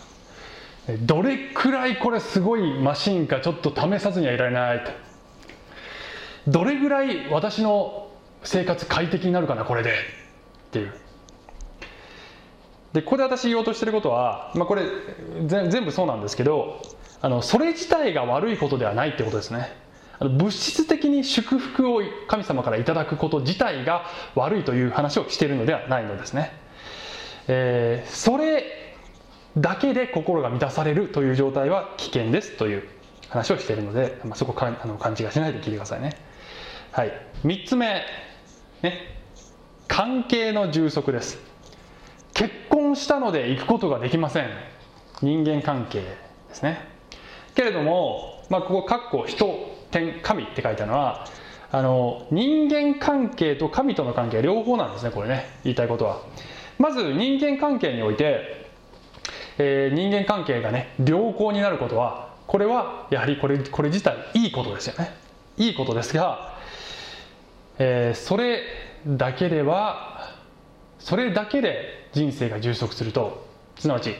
[1.02, 4.92] どれくらいこれすごいマシンかちょっと試さずにはいられないと。
[6.48, 8.10] どれぐらい私の
[8.44, 9.92] 生活快適になるかなこれで。
[9.92, 9.94] っ
[10.72, 10.94] ていう。
[12.94, 14.84] でここで私言おうとしてることは、まあ、これ
[15.46, 16.82] 全部そうなんですけど
[17.22, 19.72] あのそれ自体が悪いことではないってことですね。
[20.20, 24.06] 物質的に祝福を神様からいただくこと自体が
[24.36, 26.52] 悪いという話をしているのではないのですね、
[27.48, 28.96] えー、それ
[29.58, 32.84] だけで心が満たされるという状態は危険ですという
[33.30, 36.18] 話をしているので、まあ、そこかあの勘違いしないで聞いてくださいね。
[36.92, 37.14] はい。
[37.44, 38.04] 3つ目
[38.82, 39.20] ね。
[39.88, 41.40] 関係の充足です。
[42.34, 44.50] 結婚したので行くことができません。
[45.22, 46.18] 人間関係で
[46.54, 46.80] すね。
[47.56, 51.26] けれども、まあ、ここかっこ人点神って書いたのは
[51.72, 56.22] あの人間関係と神との関係両方なんですねこれね言いたいことは。
[56.78, 58.66] まず人間関係において、
[59.58, 65.14] えー、人間関係がね良好になることはこれはやはりこれこれ自体いいことですよね。
[65.58, 66.58] いいことですが、
[67.78, 68.64] えー、それ
[69.06, 70.36] だけでは
[71.00, 73.48] それだけで人生が充足すると。
[73.78, 74.16] すなわち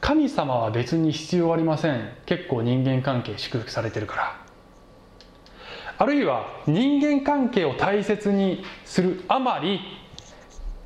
[0.00, 2.12] 神様は別に必要ありません。
[2.26, 4.47] 結構人間関係祝福されてるから。
[5.98, 9.80] あるいは人間関係を大切にするあまり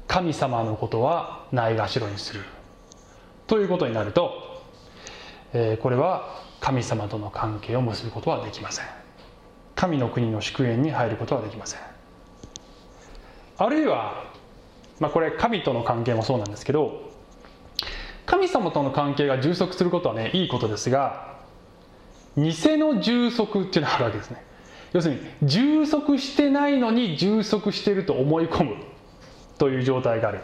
[0.09, 2.41] 神様のことはないがしろにする
[3.47, 4.63] ということになると、
[5.53, 8.87] え、これは神様との関係を結ぶことはできません。
[9.75, 11.81] 神の国の祝宴に入ることはできません。
[13.59, 14.25] あるいは、
[14.99, 17.11] まあ、これ神との関係もそうなんですけど
[18.25, 21.37] 神様との関係が充足することはねいいことですが
[22.37, 24.52] 偽の充足っていうのがあるわけですね。
[24.93, 28.77] 要するに充足してないのに充足してると思い込む。
[29.63, 30.41] という状態がある。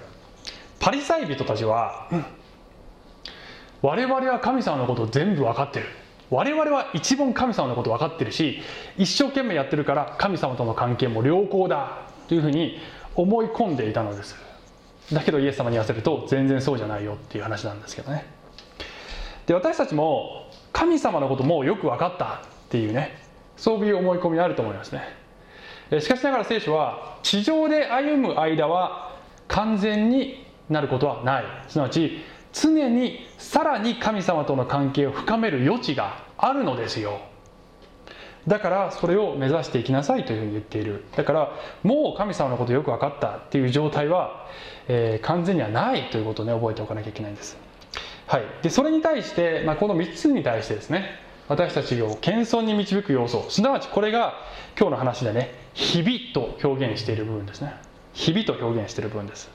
[0.79, 2.09] パリサイ人たちは、
[3.83, 5.87] 我々は神様のことを全部分かってる。
[6.31, 8.61] 我々は一番神様のこと分かってるし
[8.97, 12.03] 一生懸命やってるから神様との関係も良好だ。
[12.29, 12.79] というふうに
[13.17, 14.37] 思い込んでいたのです。
[15.13, 18.25] だけどイエス様に言わせると全然そうじゃないよっていう話なんですけどね。
[19.47, 23.19] で私たちも神様のこともよく分かったっていうね。
[23.59, 25.03] そういう思い込みがあると思いますね。
[26.01, 29.17] しかしながら聖書は地上で歩む間は
[29.49, 31.45] 完全になることはない。
[31.69, 37.21] すなわち常にさらに神様との関係を深める余地があるのですよ。
[38.47, 41.05] だからそれを目指していきなさいというふうに言っている。
[41.17, 44.47] だからもう神様のことよく分かったっていう状態は、
[44.89, 47.57] えー、完全にはないということをね覚えておかなきゃいけないんです。
[48.27, 48.43] はい。
[48.63, 51.28] でそれに対して、まあ、この3つに対してですね。
[51.49, 53.47] 私たちを謙遜に導く要素。
[53.49, 54.35] すなわちこれが
[54.79, 57.75] 今日の話でね「日々」と表現している部分ですね。
[58.13, 59.51] 日々と表現している部分です。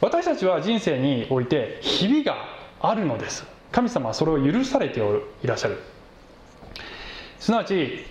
[0.00, 2.36] 私たちは人生において日々が
[2.80, 3.46] あるのです。
[3.70, 5.00] 神様はそれを許されて
[5.42, 5.80] いらっしゃる。
[7.38, 8.04] すなわち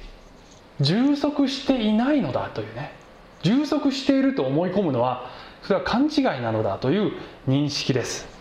[0.80, 2.94] 充足していないのだというね。
[3.42, 5.30] 充足していると思い込むのは
[5.64, 7.12] それは勘違いなのだという
[7.48, 8.33] 認識です。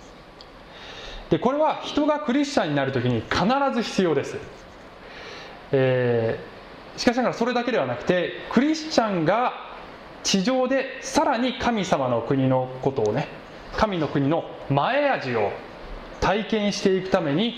[1.32, 4.36] でこれは人がクリスチャンになる時に必ず必要です、
[5.72, 9.54] えー、しかしながらそれだけではなくてクリスチャンが
[10.22, 13.28] 地上でさらに神様の国のことをね
[13.78, 15.52] 神の国の前味を
[16.20, 17.54] 体験していくために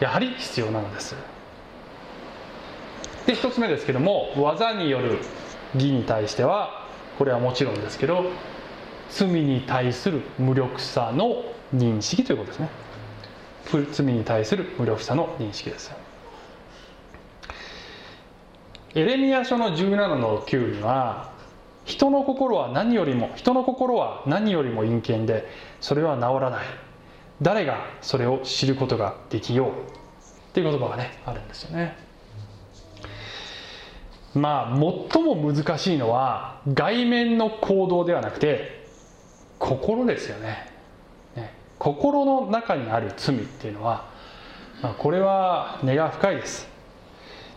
[0.00, 1.14] やはり必要なのです。
[3.26, 5.18] で1つ目ですけども技による
[5.74, 8.24] 義に対してはこれはもちろんですけど
[9.08, 12.87] 罪に対する無力さの認識ということですね。
[13.92, 15.92] 罪に対する無力さの認識です。
[18.94, 21.32] エレミア書の17の9には
[21.84, 25.46] 人の心は何よりも人の心は何よりも陰険で
[25.80, 26.66] それは治らない。
[27.40, 29.72] 誰がそれを知ることができようっ
[30.52, 31.96] ていう言葉がねあるんですよね。
[34.34, 34.76] まあ
[35.12, 38.86] 最も難しいのは外面の行動ではなくて
[39.58, 40.67] 心ですよねね。
[41.78, 44.08] 心の中にある罪っていうのは、
[44.82, 46.68] まあ、これは根が深いです。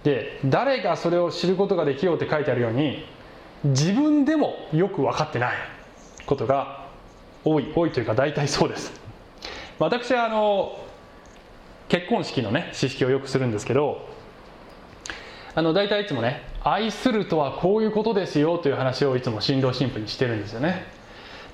[0.03, 3.05] で誰がそれを知ることができようって書いてあるように
[3.63, 5.55] 自分でもよく分かってない
[6.25, 6.87] ことが
[7.43, 8.91] 多い多いというか大体そうです。
[9.77, 10.77] 私はあの
[11.87, 14.07] 結婚式のね知識をよくするんですけど
[15.53, 20.85] あの大体いつもね愛するとはこういうことですよという話をいつも新郎新婦にしてるんですよね、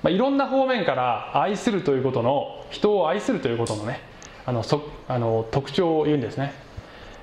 [0.02, 4.00] まあ、いろんな方面から愛するということの人を愛するということのね
[4.46, 6.52] あのそあの特徴を言うんですね、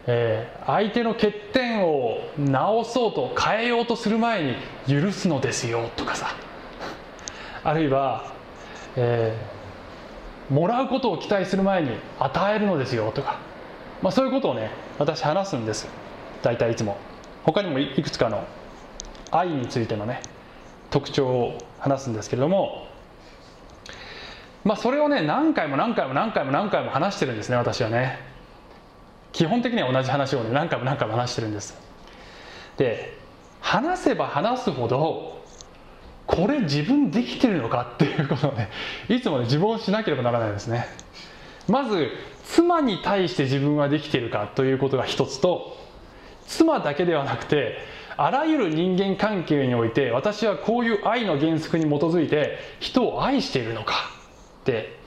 [0.08, 4.56] えー、相手の欠点を直そうと変えようとする前に
[4.88, 6.36] 許すのですよとかさ。
[7.64, 8.26] あるいは、
[8.96, 13.40] えー、もらうことを期待する前に与えるのですよとか、
[14.04, 15.88] まあ、そういうことをね私話すんです。
[16.44, 16.98] 大体いつも。
[17.44, 18.44] 他にもいくつかの
[19.32, 20.22] 愛についてのね
[20.90, 22.88] 特徴を話すんですけれども
[24.64, 28.20] まあそれをね何回も何回も何回も何回も話してるんですね私はね。
[29.32, 31.78] 基本的には同じ話をね何回も何回も話してるんです。
[32.78, 33.18] で
[33.62, 35.44] 話せば話すほど
[36.26, 38.70] これ自分できてるのかっていうことをね
[39.10, 40.88] いつもね自分をしなければならないですね。
[41.68, 42.10] まず
[42.46, 45.78] 妻に対して自分はできてるかということが一つと
[46.48, 47.78] 妻だけではなくて
[48.18, 54.12] あらゆる人間関係において私はこういう愛の原則に基づいて人を愛しているのか
[54.62, 54.98] って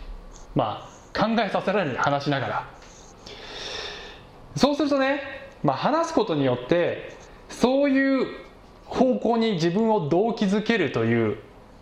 [0.55, 2.79] まあ考えさせられる話しながら。
[4.57, 5.21] そうするとね、
[5.63, 7.17] まあ、話すことによって
[7.49, 8.27] そういう
[8.87, 11.39] 方向に自分を動機づけるという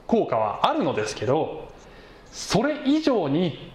[0.07, 1.69] 効果はあるのですけど
[2.31, 3.73] それ以上に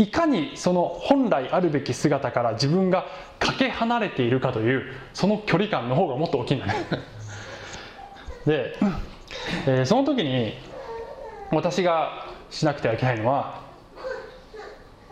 [0.00, 3.04] いかにその本来あるべき姿から自分が
[3.38, 6.74] かけ離れているかというその距離感の方がもっと大きいんだね。
[8.46, 8.76] で、
[9.66, 10.54] えー、その時に
[11.52, 13.60] 私がしなくてはいけないのは、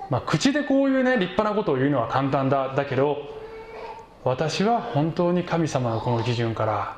[0.09, 3.19] まあ、口でこういうね立派なことを言うのは簡単だだけど
[4.25, 6.97] 私は本当に神様のこの基準から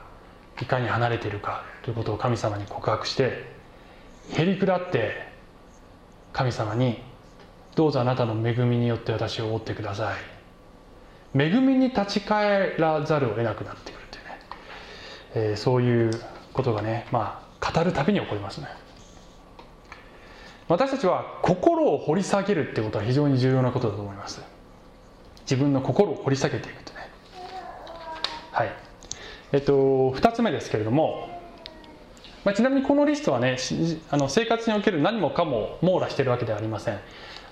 [0.62, 3.50] いかに離れているかということを神様に告白して
[4.32, 5.28] へりくだって
[6.32, 7.09] 神様に
[7.74, 11.40] どうぞあなたの恵みによって私を覆ってください。
[11.40, 14.38] 恵みに立ち返らざるを得なくなってくるというね、
[15.34, 16.10] えー、そういう
[16.52, 18.66] ことがねまあ語るたびに起こりますね。
[20.68, 24.40] 私たちは心を掘り下げるってことは非常に重要なことだと思います。
[25.42, 27.08] 自分の心を掘り下げていくとね。
[28.52, 28.72] はい。
[29.52, 29.72] えっと
[30.12, 31.40] 2つ目ですけれども、
[32.44, 33.56] まあ、ちなみにこのリストはね
[34.10, 37.00] あの生活における何もかも網羅してるわけではありません。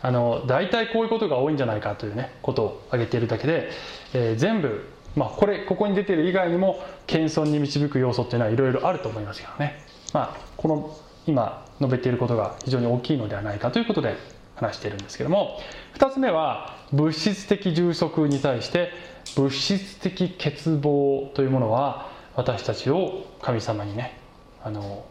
[0.03, 3.71] あの大体こういうことが多いんじゃないかというねことを挙げているだけで、
[4.15, 4.87] えー、全部
[5.17, 9.85] まあこれここに出てる以外にも謙遜に導く要素っていうのはいろいろあると思いますけどね。
[10.13, 10.97] まあこの
[11.27, 14.17] 今述べていることが非常に大きいのではないかということで
[14.55, 15.61] 話しているんですけども。
[15.99, 18.93] 2つ目は物質的充足に対して
[19.37, 24.17] 物質的欠乏というものは私たちを神様にね
[24.63, 25.05] あの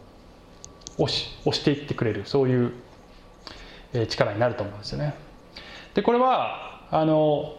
[0.97, 2.71] 押し押していってくれるそういう
[3.93, 5.15] 力になると思うんですよね。
[5.93, 7.55] でこれはあの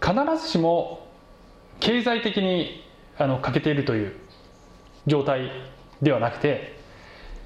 [0.00, 1.06] 必ずしも
[1.80, 2.84] 経済的に
[3.18, 4.14] あの欠けているという
[5.06, 5.50] 状態
[6.00, 6.78] ではなくて、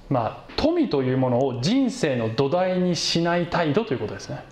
[0.08, 4.44] まあ、富というものを人生の土台にしない態度ということですね。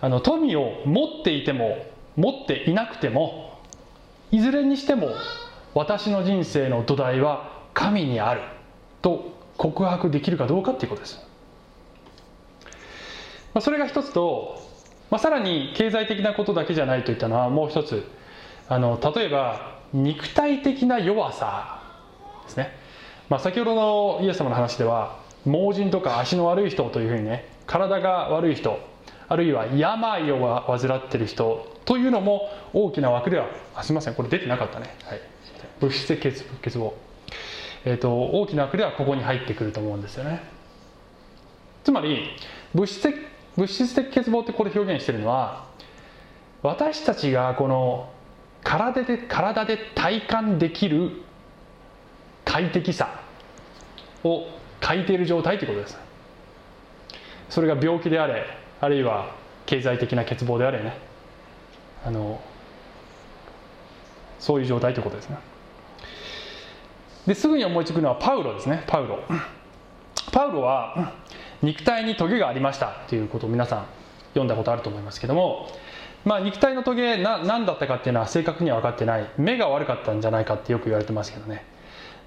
[0.00, 3.60] あの富を持っていても持っていなくても
[4.30, 5.08] いずれにしても
[5.74, 8.42] 私の人生の土台は神にある
[9.00, 11.16] と告白できるかどうかっていうことです。
[13.54, 14.60] まあ、それが一つと、
[15.10, 18.06] まあ、さらに経済的なことだけじゃないといったのはもう一つ。
[18.68, 21.80] あの例えば肉体的な弱さ
[22.46, 22.76] ですね、
[23.28, 28.80] まあ、先ほどのイエス様の話では盲人とか足の悪い人というふうにね体が悪い人
[29.28, 33.46] あるいは病を患っている人というのも大きな枠では
[33.76, 34.14] あすみません。
[34.14, 35.20] これ出てなかったね、はい、
[35.78, 36.92] 物質的欠乏、
[37.86, 40.42] えーと、大きな枠ではここに入ってくると思うんですよね。
[41.84, 42.30] つまり
[42.74, 43.14] 物質的
[43.56, 45.66] 物質的欠乏ってこれ表現してるのは
[46.62, 48.10] 私たちがこの
[48.64, 51.22] 体で体で体感できる
[52.44, 53.20] 快適さ
[54.24, 54.48] を
[54.80, 55.96] 欠いている状態ということです
[57.48, 58.44] それが病気であれ
[58.80, 59.30] あるいは
[59.64, 60.98] 経済的な欠乏であれね。
[62.04, 62.40] あの
[64.40, 65.38] そういう状態ということですね。
[67.26, 68.84] ですぐに思いつくのはパウロですね。
[68.86, 69.18] パウロ。
[70.32, 71.12] パウロは
[71.62, 73.86] 肉体にトゲがありましたということを皆さん
[74.30, 75.68] 読んだことあると思いますけども
[76.24, 79.30] まあ肉体のトゲな何だったかっていうのは正確には分かってない。
[79.38, 81.64] 目が悪かったんじゃないかってよく言われてますけどね。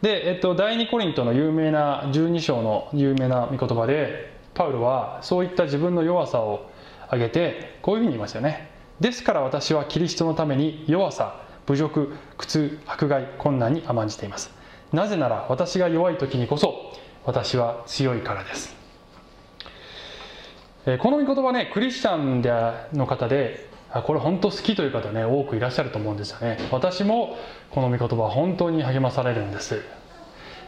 [0.02, 6.70] で、えっと、第二コリントの有名な12章の有名な御言葉でパウロはそういった自分の弱さを
[7.08, 8.70] 挙げてこういうふうに言いますよね。
[9.00, 14.59] ですから私はキリストのために弱さ侮辱苦痛迫害困難に甘んじています。
[14.92, 16.94] なぜなら私が弱い時にこそ
[17.26, 18.76] 私は強いからです。
[21.00, 22.42] この御言葉ねクリスチャン
[22.98, 23.70] の方で
[24.06, 26.58] これ本当好きという方ね多くいらっしゃると思うんですよね。
[26.72, 27.38] 私も
[27.70, 29.82] この御言葉は本当に励まされるんです。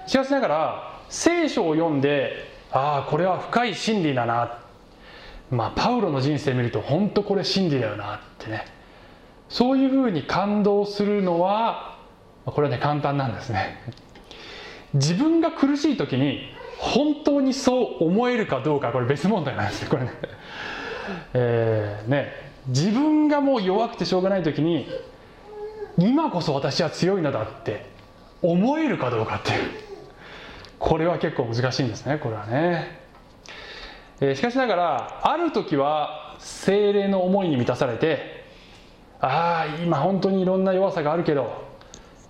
[0.06, 4.60] しかしながら聖書を読んでああこれは深い真理だな。
[5.50, 8.16] まあパウロの人生見ると本当これ真理だよな。
[8.16, 8.66] ってね。
[9.50, 11.98] そういうふうに感動するのは
[12.46, 13.82] これはね簡単なんですね。
[14.94, 16.42] 自分が苦しい時に
[16.78, 20.12] 本当にそう思えるかどうかこれ別問題なんですよこれね,、
[21.34, 22.32] えーね、
[22.68, 24.88] 自分がもう弱くてしょうがない時に
[25.98, 27.86] 今こそ私は強いのだって
[28.42, 29.92] 思えるかどうかっていう。
[30.82, 33.00] これは結構難しいんですねこれはね、
[34.20, 38.44] えー、しかしながらある時は精霊の思いに満たされて
[39.20, 41.64] ああ今本当にいろんな弱さがあるけど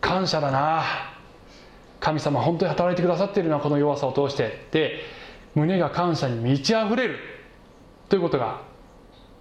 [0.02, 0.84] 感謝だな
[2.02, 5.00] 神様本当に働いてくださっているのはこの弱さを通してで
[5.56, 7.20] 胸が感謝に満ち溢れる
[8.10, 8.62] ということが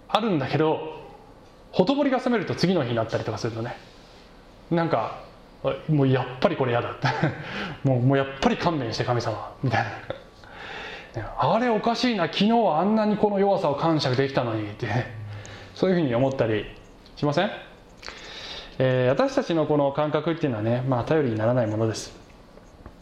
[0.07, 1.01] あるんだけど
[1.73, 3.75] ほとぼりが冷めると次の日になったりとかするとね。
[4.69, 5.23] なんか
[5.89, 6.91] もうやっぱりこれ嫌だ。
[6.91, 7.07] っ て
[7.83, 9.85] もうもうやっぱり勘弁して神様みたい
[11.15, 11.33] な。
[11.37, 14.87] あれおかしいな昨日はあんなにこの弱さを感謝できたのにって。
[15.75, 16.65] そういうふうに思ったり
[17.15, 17.51] しません、
[18.77, 22.20] えー、私たちのこの感覚っていうのはね、まあ、頼りにならないものです。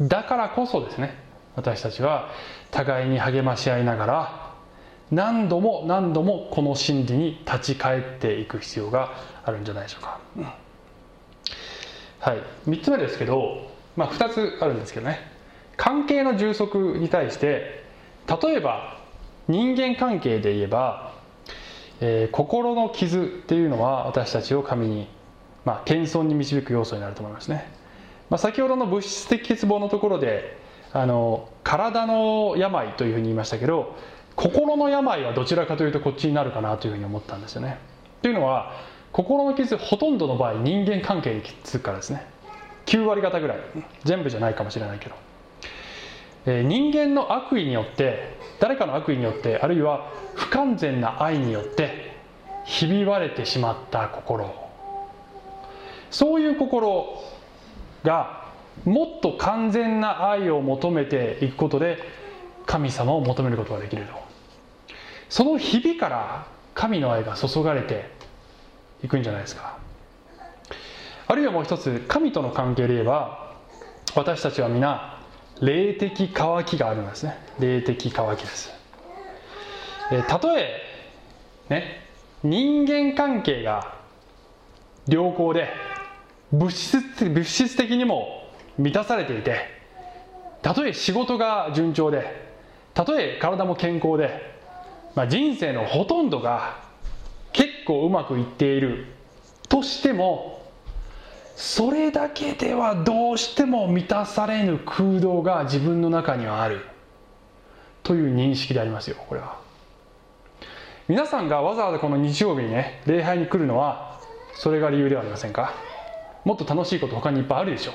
[0.01, 1.15] だからこそですね
[1.55, 2.29] 私たちは
[2.71, 4.49] 互いに励まし合いながら
[5.11, 10.19] 何度も何度もこの真理に立ち返っていく必要があるんじゃないでしょうか。
[12.19, 15.19] はい、3つ目ですけど、まあ、2つあるんですけどね。
[15.77, 17.85] 関係の充足に対して
[18.27, 18.99] 例えば
[19.47, 21.13] 人間関係で言えば、
[22.01, 25.07] えー、心の傷っていうのは私たちを神に、
[25.65, 27.71] まあ、謙遜に導く要素になると思いますね、
[28.29, 30.57] まあ、先ほどの物質的欠乏のところで
[30.93, 33.95] あの体の病というふうに言いましたけど
[34.35, 37.77] 心の病はどちらかというとこっちになるかなというふうに思ったんですよね。
[38.21, 38.71] というのは
[39.11, 42.25] 心の傷ほとんどの場合人間関係にきつくからですね。
[42.85, 43.57] 9割方ぐらい。
[44.05, 45.15] 全部じゃないかもしれないけど、
[46.45, 52.15] えー、人間の悪意によって誰かの悪意によってあるいは不完全な愛によって
[52.65, 54.53] ひび割れてしまった心。
[56.11, 57.21] そういう心
[58.03, 58.49] が
[58.85, 61.97] もっと完全な愛を求めていくことで
[62.65, 64.13] 神様を求めることができると。
[65.29, 68.09] その日々から神の愛が注がれて
[69.03, 69.77] いくんじゃないですか。
[71.27, 73.53] あるいはもう一つ神との関係で言えば
[74.15, 75.21] 私たちは皆
[75.61, 77.37] 霊的渇きがあるんですね。
[77.59, 78.71] 霊的渇きです。
[80.27, 80.81] たとえ
[81.69, 82.07] ね
[82.43, 83.95] 人間関係が
[85.07, 85.69] 良好で
[86.51, 88.47] 物質物質的にも
[88.77, 89.67] 満たされていて
[90.61, 92.49] たとえ仕事が順調で
[92.93, 94.55] たとえ体も健康で、
[95.15, 96.81] まあ、人生のほとんどが
[97.53, 99.05] 結構うまくいっている
[99.67, 100.59] としても
[101.55, 106.85] それだけではどうしても満たされぬ空洞が自分の中にはある
[108.01, 109.59] という認識でありますよこれは。
[111.07, 114.19] 皆さんがわざわざこの日曜日にね礼拝に来るのは
[114.55, 115.88] それが理由ではありませんか？
[116.45, 117.93] もっと楽しいこと他にいっぱいあるでしょ。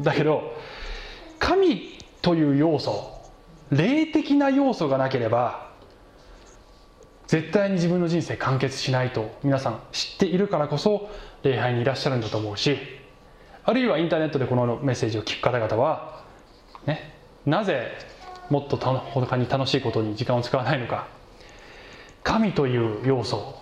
[0.00, 0.54] だけど
[1.38, 3.12] 神という要素
[3.70, 5.70] 霊的な要素がなければ
[7.26, 11.10] 絶対に自分の人生完結しないと皆さん知っているからこそ
[11.42, 12.78] 礼拝にいらっしゃるんだと思うし
[13.64, 16.24] あるいはインターネットでこのメッセージを聞く方々は、
[16.86, 17.14] ね、
[17.46, 17.92] なぜ
[18.50, 21.06] もっと他に楽しいことに時間を使わないのか。
[22.22, 23.54] 神という要素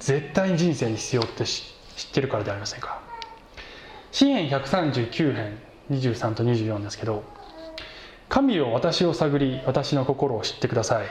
[0.00, 1.62] 絶対に人生に必要って知
[2.10, 3.01] ってるからではありませんか。
[4.12, 5.58] 詩篇139編
[5.90, 7.24] 23と24ですけど
[8.28, 11.06] 神を私を探り私の心を知ってください。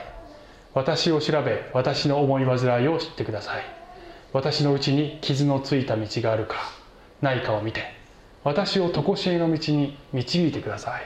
[0.74, 3.64] 私を調べ私の思い煩いを知ってください。
[4.32, 6.56] 私のうちに傷のついた道があるか
[7.20, 7.82] ないかを見て
[8.42, 11.02] 私を常しえの道に導いてください。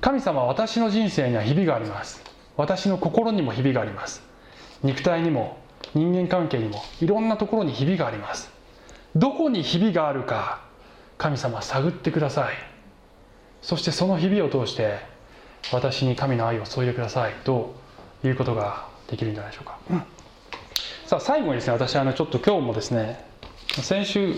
[0.00, 2.22] 神様は私の人生には日々があります。
[2.56, 4.22] 私の心にもひびがあります。
[4.82, 5.58] 肉体にも
[5.94, 8.59] 人間関係にもいろんなところにひびがあります。
[9.16, 10.60] どこにひびがあるか
[11.18, 12.70] 神様探ってください。
[13.62, 14.98] そしてそのひびを通して
[15.72, 17.74] 私に神の愛を注いでくださいと
[18.24, 20.02] いうことができるんじゃないでしょうか、うん、
[21.06, 23.24] さあ最後にですね私あのちょっと今日もですね
[23.68, 24.34] 先週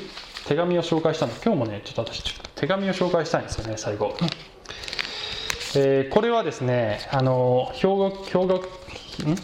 [0.47, 4.16] 手紙を紹介したの今日もねちょっと私手紙を紹介したいんですよね最後、
[5.77, 8.64] えー、これはですねあの兵庫兵庫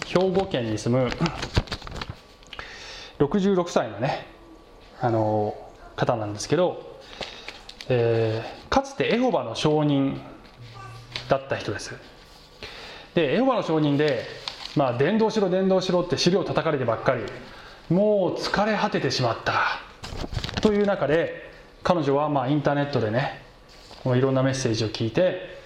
[0.07, 1.11] 兵庫県に住む
[3.19, 4.27] 66歳のね
[5.01, 5.55] あの
[5.97, 6.99] 方なんですけど、
[7.89, 10.21] えー、かつてエホバの証人
[11.29, 11.95] だった人です。
[13.15, 14.25] でエホバの証人で
[14.77, 17.23] まあ伝道しろ伝道しろって資料叩かれてばっかり
[17.95, 19.81] もう疲れ果ててしまった。
[20.61, 21.51] という中で
[21.83, 23.43] 彼女はまあインターネットでね
[24.05, 25.59] いろんなメッセージを聞いて、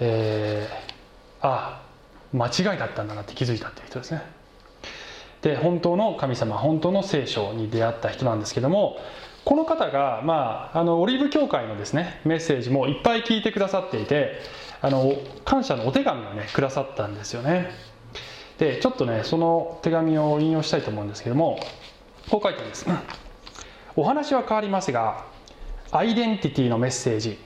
[0.00, 4.22] えー、ああ間違いだったんだなって気づいたっていう人ですね。
[5.42, 8.96] で本当の神様本当の聖書に出会った人なんですけども
[9.44, 14.40] この方が、まあ、あのオリーブ教会のですねメッセージもいっぱい聞いてくださっていて
[14.80, 15.14] あの
[15.44, 17.70] 感謝のお手紙をねくださったんですよね。
[18.58, 21.58] でちょっとねその手紙を引用したいと思うんですけども
[22.30, 22.86] こう書いてあるんです。
[23.96, 25.24] お話は変わりますが
[25.90, 27.38] アイデンティティのメッセージ、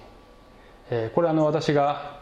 [0.91, 2.21] えー、これあの私が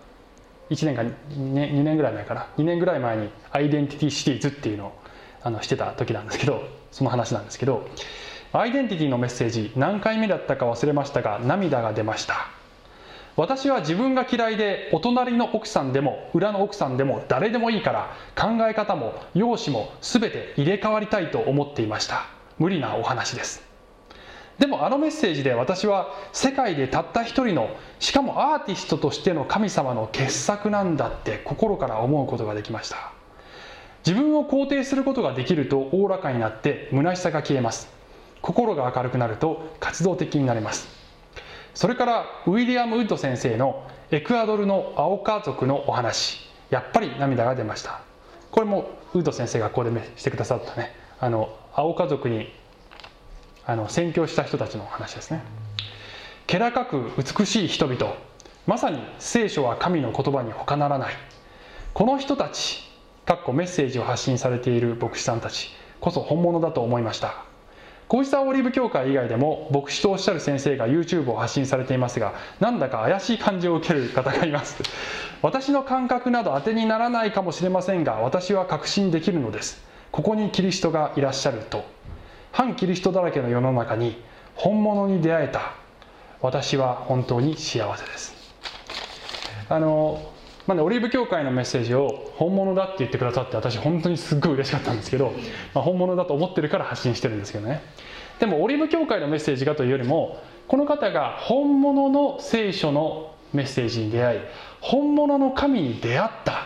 [0.70, 1.14] 1年か 2,
[1.52, 2.46] 2年ぐらい前かな。
[2.58, 5.03] 2年ぐらい前にアイデンティティシリーズっていうのを
[5.44, 7.86] あのしてた時なんですけどその話なんですけど
[8.52, 12.48] アイデンティティのメッセージ何回目だったか忘れましたが涙が出ました。
[13.36, 22.26] 私は自分が嫌いでお隣の奥さんでも裏の奥さんでも誰でもいいから考え方も容姿も全て入れ替わりたいと思っていました。
[22.60, 23.64] 無理なお話です。
[24.60, 33.13] でもあのメッセージで私は世界でたった一人のしかもアーティストとしての神様の傑作なんだって心から思うことができました。
[34.06, 37.88] 自分を肯定することができるとおおらかになって虚しさが消えます。
[38.42, 40.88] 心が明るくなると活動的になれます。
[41.74, 46.40] それからウィリアム・ウッド先生のエクアドルの青家族のお話。
[46.68, 48.02] やっぱり涙が出ました。
[48.50, 50.92] これもウッド先生がここでしてくださったね。
[51.18, 52.52] あの青家族に
[53.64, 55.42] あの宣教した人たちの話ですね。
[56.46, 58.14] 気高く美しい人々。
[58.66, 61.14] まさに聖書は神の言葉に他ならない。
[61.94, 62.93] この人たち
[63.24, 65.70] かっこメッセージを発信されている牧師さんたち
[66.00, 67.44] こそ本物だと思いました。
[68.06, 74.82] こうしたオリーブ教会以外でも牧師とおっしゃる先生が YouTube を発信されていますがなんだか怪しい感じを受ける方がいます。
[75.40, 79.82] 私の感覚など当てにならないかもしれませんが私は確信できるのです。
[80.12, 81.84] ここにキリストがいらっしゃると。
[82.52, 84.22] 反キリストだらけの世の中に
[84.54, 85.72] 本物に出会えた。
[86.42, 88.34] 私は本当に幸せです。
[89.70, 90.33] あの
[90.66, 95.32] まあね、オリーブ協会のメッセージを本物だって言ってくださって私本当にすっごい嬉しかったんですけど、
[95.74, 97.82] まあ、本物だと思ってるから発信してるんですけどね。
[98.40, 104.40] でもオリーブ協会のメッセージがというよりもこの方が本物の聖書のメッセージに出会い
[104.80, 106.56] 本物の神に出会ったっ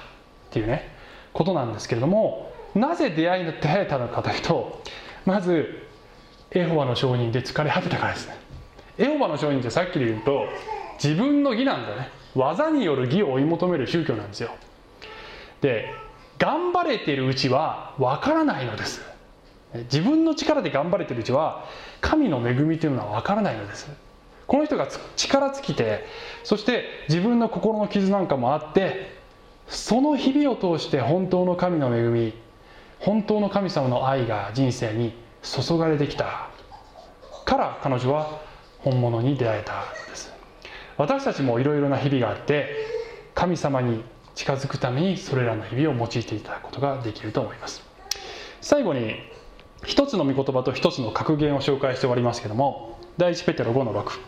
[0.51, 0.89] ていうね
[1.33, 4.83] ことなんですけれどもなぜ出会い出会えたのかというと
[5.27, 5.87] まず
[6.53, 8.37] エホバの証人で疲れ果てたからですね。
[8.97, 10.47] エホバの証人ってさっきで言うと
[11.03, 12.18] 自分の義なんだね。
[12.39, 14.51] 技による義を追い求める宗教なんですよ。
[15.61, 15.93] で
[16.39, 19.03] 頑張れているうちはわからないのです。
[19.75, 21.65] 自分の力で頑張れているうちは
[22.01, 23.91] 神の恵みというのはわからないのです。
[24.47, 24.87] この人が
[25.17, 26.07] 力尽きて
[26.45, 29.19] そして自分の心の傷なんかもあって
[29.67, 32.33] その日々を通して本当の神の恵み
[33.01, 35.13] 本当の神様の愛が人生に
[35.43, 36.49] 注がれてきた
[37.45, 38.41] から彼女は
[38.79, 40.38] 本物に出会えたのです。
[40.99, 42.69] 私たちもいろいろな日々があって
[43.35, 44.03] 神様に
[44.35, 47.83] 近づくためにそれらの日々を用いていただくことができると思います。
[48.61, 49.15] 最後に
[49.85, 54.19] 一つの御言葉と一つの格言を紹介して終わりますけども第一ペテロ5の6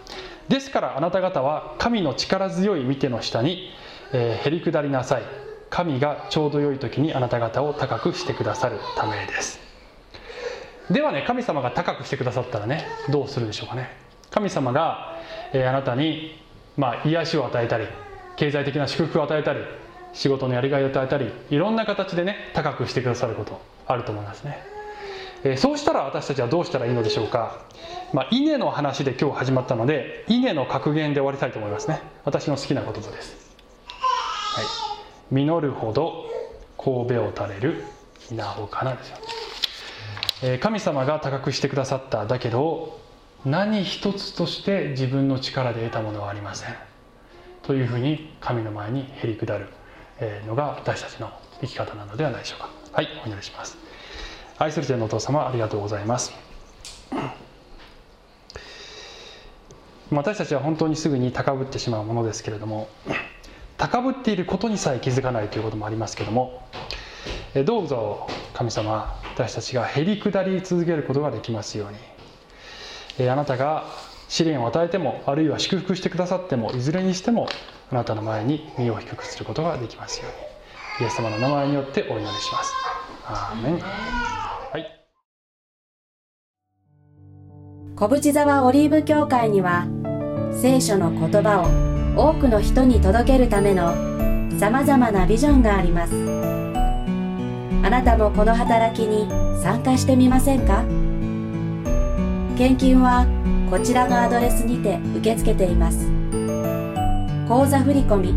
[0.49, 3.71] ですからあなた方は神の力強い見ての下に、
[4.13, 5.23] えー、へり下りなさい。
[5.71, 9.61] 神がちょうど良い時にあなた方を高くしてくださるためです。
[10.91, 13.91] ではね神様が高くしてくださったらねどうするでしょうかね。
[14.31, 15.17] 神様が、
[15.53, 16.41] えー、あなたに
[16.77, 17.87] まあ、癒しを与えたり
[18.37, 19.61] 経済的な祝福を与えたり
[20.13, 24.59] 仕事のやりがいを与えたりいろんな形でね高くしてくださることあると思いますね、
[25.45, 27.59] えー、そうしたら私たちはどうしたらいいのでしょうか、
[28.13, 32.01] まあ、稲の話で今日始まったので稲の格言で終わりたいと思いますね。
[32.25, 33.57] 私の好きな言葉です。
[33.89, 34.91] はい。
[35.31, 36.25] 実るほど
[36.77, 37.85] 神戸を垂れる
[38.33, 39.19] 稲穂かなですよ、
[40.43, 42.99] えー、神様が高くしてくださっただけど
[43.45, 46.75] 何一つとして自分の力で得たものはありません。
[47.63, 49.69] というふうに神の前にへり下る
[50.47, 51.31] のが私たちの
[51.61, 52.71] 生き方なのではないでしょうか。
[52.93, 53.79] はいお祈りします。
[54.59, 56.33] 愛する天のお父様ありがとうございます。
[60.11, 62.89] 私たちは本当にすぐに高ぶってしまうものですけれども
[63.77, 66.67] 高ぶっていることにさえ気づかないということもありますけども
[67.65, 71.97] どうぞ神様私たちがへり下り続けることができますように
[73.29, 73.85] あなたが
[74.29, 77.49] 試練を与えてもあるいは祝福してくださってもいずれにしても
[77.91, 80.31] あなたの前に身を低くすることができますよう
[81.03, 81.05] に。
[81.05, 82.73] イエス様の名前によってお祈りします。
[83.27, 83.79] アーメン。
[83.81, 84.87] はい。
[87.97, 89.87] 小淵沢オリーブ教会には
[90.53, 91.61] 聖書の言葉
[92.17, 93.95] を多くの人に届けるための
[94.59, 96.13] さまざまなビジョンがあります。
[97.83, 99.27] あなたもこの働きに
[99.63, 100.85] 参加してみませんか？
[102.61, 103.25] 献金は
[103.71, 106.07] こちらのアドレスにて受け付けています。
[107.49, 108.35] 口座振込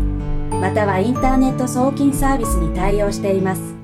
[0.48, 3.83] またはインターネット送金サービスに対応しています。